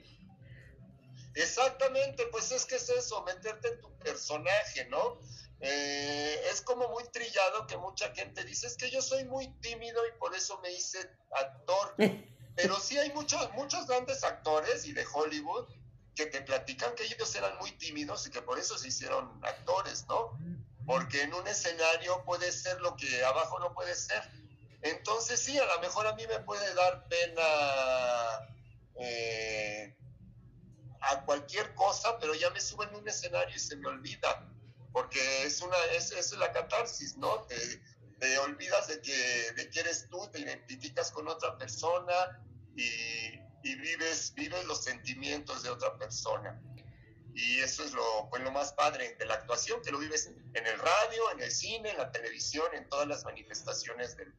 [1.39, 5.19] Exactamente, pues es que es eso, meterte en tu personaje, ¿no?
[5.61, 10.07] Eh, es como muy trillado que mucha gente dice, es que yo soy muy tímido
[10.07, 10.99] y por eso me hice
[11.31, 11.95] actor.
[12.57, 15.69] Pero sí hay muchos, muchos grandes actores y de Hollywood
[16.17, 20.07] que te platican que ellos eran muy tímidos y que por eso se hicieron actores,
[20.09, 20.37] ¿no?
[20.85, 24.29] Porque en un escenario puede ser lo que abajo no puede ser.
[24.83, 27.45] Entonces sí, a lo mejor a mí me puede dar pena
[28.97, 29.97] eh,
[31.01, 34.49] a cualquier cosa, pero ya me subo en un escenario y se me olvida.
[34.93, 37.43] Porque es una, es, es la catarsis, ¿no?
[37.43, 37.57] Te,
[38.19, 42.41] te olvidas de que, de que eres tú, te identificas con otra persona
[42.75, 42.83] y,
[43.63, 46.61] y, vives, vives los sentimientos de otra persona.
[47.35, 50.67] Y eso es lo, pues, lo más padre de la actuación, que lo vives en
[50.67, 54.35] el radio, en el cine, en la televisión, en todas las manifestaciones del,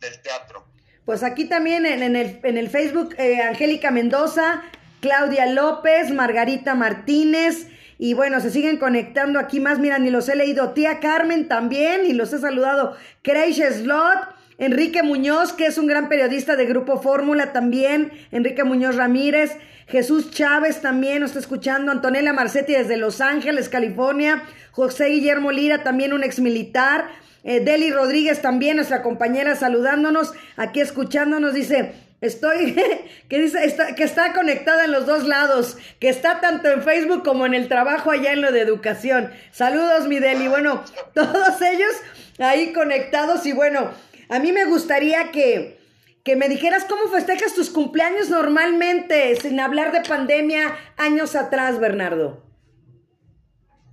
[0.00, 0.70] del teatro.
[1.06, 4.62] Pues aquí también en, en, el, en el Facebook, eh, Angélica Mendoza,
[5.00, 7.66] Claudia López, Margarita Martínez,
[8.02, 9.78] y bueno, se siguen conectando aquí más.
[9.78, 10.70] Mira, ni los he leído.
[10.70, 12.06] Tía Carmen también.
[12.06, 12.96] Y los he saludado.
[13.20, 14.20] Creish Slot.
[14.56, 18.10] Enrique Muñoz, que es un gran periodista de Grupo Fórmula también.
[18.32, 19.54] Enrique Muñoz Ramírez.
[19.86, 21.92] Jesús Chávez también nos está escuchando.
[21.92, 24.44] Antonella Marcetti desde Los Ángeles, California.
[24.70, 27.06] José Guillermo Lira, también un ex militar.
[27.44, 30.32] Eh, Deli Rodríguez también, nuestra compañera, saludándonos.
[30.56, 31.92] Aquí escuchándonos, dice.
[32.20, 32.74] Estoy,
[33.28, 37.24] que dice, está, que está conectada en los dos lados, que está tanto en Facebook
[37.24, 39.32] como en el trabajo allá en lo de educación.
[39.52, 40.48] Saludos, mi Deli.
[40.48, 41.92] Bueno, todos ellos
[42.38, 43.90] ahí conectados y bueno,
[44.28, 45.80] a mí me gustaría que,
[46.24, 52.42] que me dijeras cómo festejas tus cumpleaños normalmente, sin hablar de pandemia años atrás, Bernardo.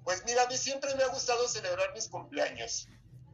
[0.03, 2.87] Pues mira, a mí siempre me ha gustado celebrar mis cumpleaños.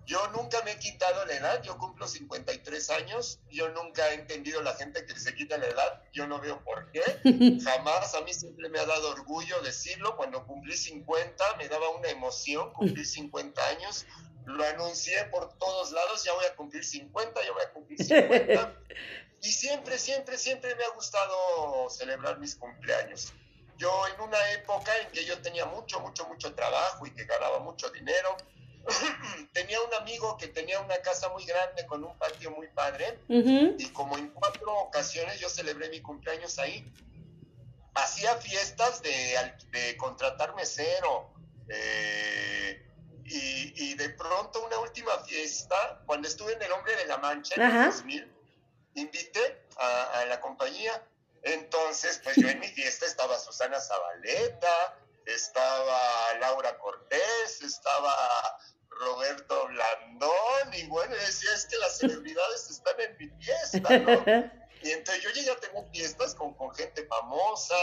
[0.06, 4.62] Yo nunca me he quitado la edad, yo cumplo 53 años, yo nunca he entendido
[4.62, 7.02] la gente que se quita la edad, yo no veo por qué,
[7.64, 12.10] jamás, a mí siempre me ha dado orgullo decirlo, cuando cumplí 50 me daba una
[12.10, 14.06] emoción cumplir 50 años,
[14.46, 18.76] lo anuncié por todos lados, ya voy a cumplir 50, ya voy a cumplir 50,
[19.42, 23.34] y siempre, siempre, siempre me ha gustado celebrar mis cumpleaños.
[23.78, 27.60] Yo en una época en que yo tenía mucho, mucho, mucho trabajo y que ganaba
[27.60, 28.38] mucho dinero,
[29.54, 33.88] tenía un amigo que tenía una casa muy grande con un patio muy padre y
[33.90, 36.86] como en cuatro ocasiones yo celebré mi cumpleaños ahí,
[37.96, 41.34] hacía fiestas de, de contratar mesero
[41.70, 42.80] eh,
[43.26, 47.62] y, de pronto una última fiesta, cuando estuve en El Hombre de la Mancha en
[47.62, 48.32] el 2000,
[48.96, 51.02] invité a, a la compañía.
[51.42, 58.14] Entonces, pues yo en mi fiesta estaba Susana Zabaleta, estaba Laura Cortés, estaba
[59.00, 64.54] Roberto Blandón, y bueno, decía, es que las celebridades están en mi fiesta, ¿no?
[64.84, 67.76] Y entonces yo llegué a tener fiestas con, con gente famosa.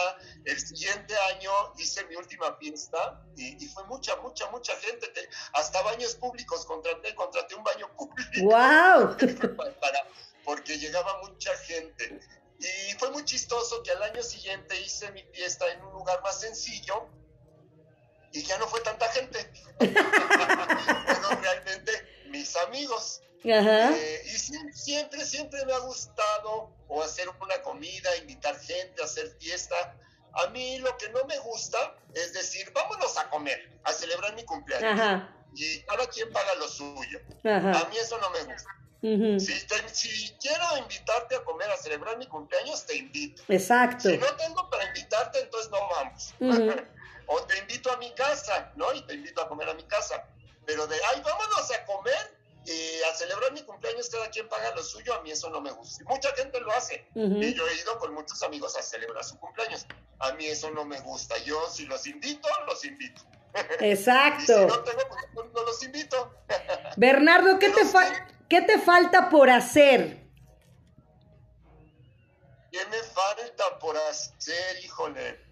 [0.44, 5.10] El siguiente año hice mi última fiesta y, fue mucha, mucha, mucha gente.
[5.54, 8.30] hasta baños públicos contraté, contraté un baño público.
[8.42, 9.16] ¡Wow!
[9.80, 10.06] Para,
[10.44, 12.20] porque llegaba mucha gente.
[12.58, 16.40] Y fue muy chistoso que al año siguiente hice mi fiesta en un lugar más
[16.40, 17.08] sencillo
[18.32, 19.50] y ya no fue tanta gente.
[19.78, 21.92] Fueron realmente
[22.28, 23.22] mis amigos.
[23.42, 24.38] Eh, y
[24.72, 29.96] siempre, siempre me ha gustado o hacer una comida, invitar gente, hacer fiesta.
[30.34, 34.44] A mí lo que no me gusta es decir, vámonos a comer, a celebrar mi
[34.44, 35.22] cumpleaños.
[35.54, 37.20] Y cada quien paga lo suyo.
[37.44, 38.70] A mí eso no me gusta.
[39.92, 43.42] si, quiero invitarte a comer, a celebrar mi cumpleaños, te invito.
[43.48, 44.10] Exacto.
[44.10, 46.34] Si no tengo para invitarte, entonces no vamos.
[47.30, 48.92] o te invito a mi casa, ¿no?
[48.92, 50.26] Y te invito a comer a mi casa.
[50.66, 54.82] Pero de, ay, vámonos a comer y a celebrar mi cumpleaños, cada quien paga lo
[54.82, 56.04] suyo, a mí eso no me gusta.
[56.08, 57.06] Mucha gente lo hace.
[57.14, 59.86] Y yo he ido con muchos amigos a celebrar su cumpleaños.
[60.18, 61.38] A mí eso no me gusta.
[61.44, 63.22] Yo, si los invito, los invito.
[63.80, 64.52] Exacto.
[64.52, 65.00] si no tengo,
[65.32, 66.34] pues no los invito.
[66.96, 67.82] Bernardo, ¿qué te,
[68.48, 70.28] ¿qué te falta por hacer?
[72.72, 75.49] ¿Qué me falta por hacer, híjole?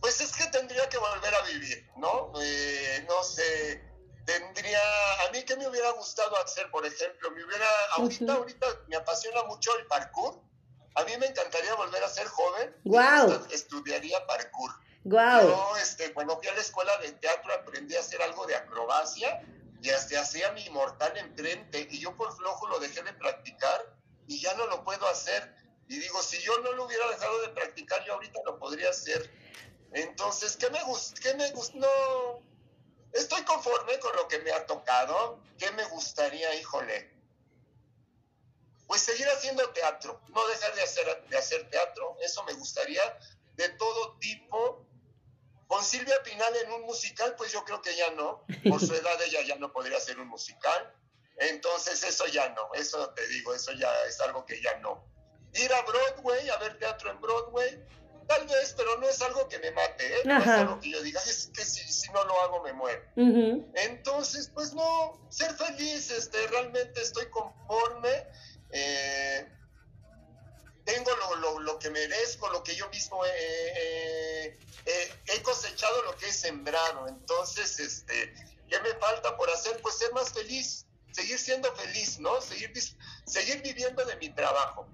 [0.00, 2.32] Pues es que tendría que volver a vivir, ¿no?
[2.40, 3.82] Eh, no sé,
[4.24, 4.80] tendría,
[5.26, 9.42] a mí que me hubiera gustado hacer, por ejemplo, me hubiera, ahorita, ahorita me apasiona
[9.44, 10.40] mucho el parkour.
[10.94, 12.74] A mí me encantaría volver a ser joven.
[12.84, 13.46] Wow.
[13.50, 14.70] estudiaría parkour.
[15.04, 15.42] Wow.
[15.42, 19.42] Yo, este, cuando fui a la escuela de teatro aprendí a hacer algo de acrobacia
[19.82, 23.94] y hasta hacía mi mortal enfrente y yo por flojo lo dejé de practicar
[24.26, 25.54] y ya no lo puedo hacer.
[25.88, 29.28] Y digo, si yo no lo hubiera dejado de practicar, yo ahorita lo podría hacer.
[29.92, 31.20] Entonces, ¿qué me gusta?
[31.20, 31.78] ¿Qué me gusta?
[31.78, 32.42] No,
[33.12, 35.40] estoy conforme con lo que me ha tocado.
[35.58, 37.12] ¿Qué me gustaría, híjole?
[38.86, 43.02] Pues seguir haciendo teatro, no dejar de hacer, de hacer teatro, eso me gustaría,
[43.54, 44.86] de todo tipo.
[45.68, 49.22] Con Silvia Pinal en un musical, pues yo creo que ya no, por su edad
[49.22, 50.92] ella ya no podría hacer un musical,
[51.36, 55.04] entonces eso ya no, eso te digo, eso ya es algo que ya no.
[55.54, 57.86] Ir a Broadway, a ver teatro en Broadway,
[58.26, 60.22] Tal vez, pero no es algo que me mate, ¿eh?
[60.24, 63.02] No es algo que yo diga, es que si, si no lo hago me muero.
[63.74, 68.26] Entonces, pues no, ser feliz, este, realmente estoy conforme.
[68.70, 69.48] Eh,
[70.84, 74.58] tengo lo, lo, lo, que merezco, lo que yo mismo he,
[75.26, 77.08] he cosechado, lo que he sembrado.
[77.08, 78.34] Entonces, este,
[78.68, 79.80] ¿qué me falta por hacer?
[79.82, 82.40] Pues ser más feliz, seguir siendo feliz, ¿no?
[82.40, 82.72] Seguir,
[83.26, 84.88] seguir viviendo de mi trabajo.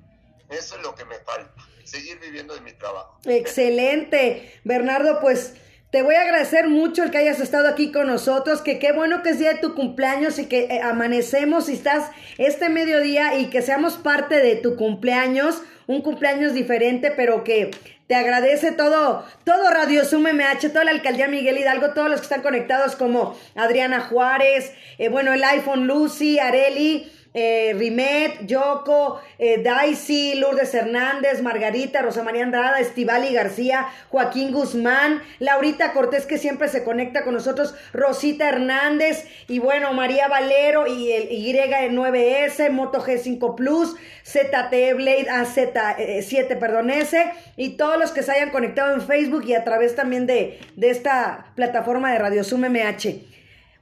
[0.49, 1.55] Eso es lo que me falta
[1.87, 3.19] seguir viviendo de mi trabajo.
[3.25, 4.53] Excelente.
[4.65, 5.55] Bernardo, pues
[5.91, 9.23] te voy a agradecer mucho el que hayas estado aquí con nosotros, que qué bueno
[9.23, 13.47] que es día de tu cumpleaños y que eh, amanecemos y estás este mediodía y
[13.47, 17.71] que seamos parte de tu cumpleaños, un cumpleaños diferente, pero que
[18.09, 22.25] te agradece todo, todo Radio Zoom MH, toda la alcaldía Miguel Hidalgo, todos los que
[22.25, 29.63] están conectados como Adriana Juárez, eh, bueno, el iPhone Lucy, Areli, eh, Rimet, Yoko, eh,
[29.63, 36.69] Daisy, Lourdes Hernández, Margarita, Rosa María Andrada, Estivali García, Joaquín Guzmán, Laurita Cortés que siempre
[36.69, 43.55] se conecta con nosotros, Rosita Hernández y bueno, María Valero y el Y9S, Moto G5
[43.55, 47.23] Plus, ZT Blade AZ7, eh, perdón, S
[47.59, 50.89] y todos los que se hayan conectado en Facebook y a través también de, de
[50.89, 53.36] esta plataforma de Radio Zoom MH.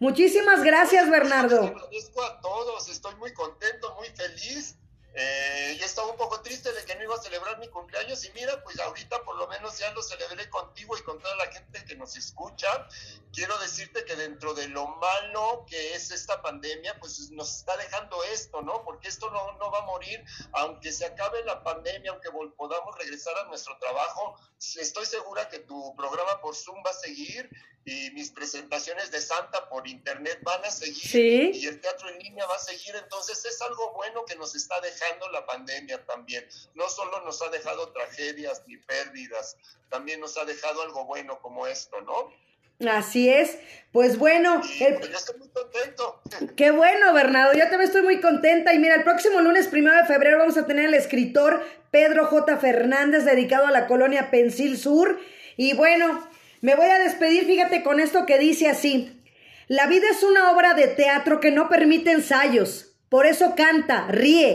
[0.05, 1.63] Muchísimas gracias, Bernardo.
[1.63, 4.77] agradezco a todos, estoy muy contento, muy feliz.
[5.17, 8.33] Eh, y estaba un poco triste de que no iba a celebrar mi cumpleaños y
[8.33, 11.85] mira, pues ahorita por lo menos ya lo celebré contigo y con toda la gente
[11.85, 12.89] que nos escucha.
[13.33, 18.25] Quiero decirte que dentro de lo malo que es esta pandemia, pues nos está dejando
[18.25, 18.83] esto, ¿no?
[18.85, 23.37] Porque esto no, no va a morir, aunque se acabe la pandemia, aunque podamos regresar
[23.39, 27.49] a nuestro trabajo, estoy segura que tu programa por Zoom va a seguir
[27.85, 32.47] y mis presentaciones de Santa por internet van a seguir y el teatro en línea
[32.47, 32.97] va a seguir.
[32.97, 36.47] Entonces es algo bueno que nos está dejando la pandemia también.
[36.75, 39.57] No solo nos ha dejado tragedias ni pérdidas,
[39.91, 42.33] también nos ha dejado algo bueno como esto, ¿no?
[42.89, 43.59] Así es.
[43.93, 44.61] Pues bueno.
[44.61, 46.23] Pues, yo estoy muy contento.
[46.57, 47.53] Qué bueno, Bernardo.
[47.53, 48.75] Yo también estoy muy contenta.
[48.75, 52.57] Y mira, el próximo lunes primero de febrero vamos a tener al escritor Pedro J.
[52.57, 55.21] Fernández, dedicado a la colonia Pensil Sur.
[55.57, 56.29] Y bueno,
[56.63, 59.23] me voy a despedir, fíjate, con esto que dice así.
[59.69, 62.95] La vida es una obra de teatro que no permite ensayos.
[63.15, 64.53] Por eso canta, ríe,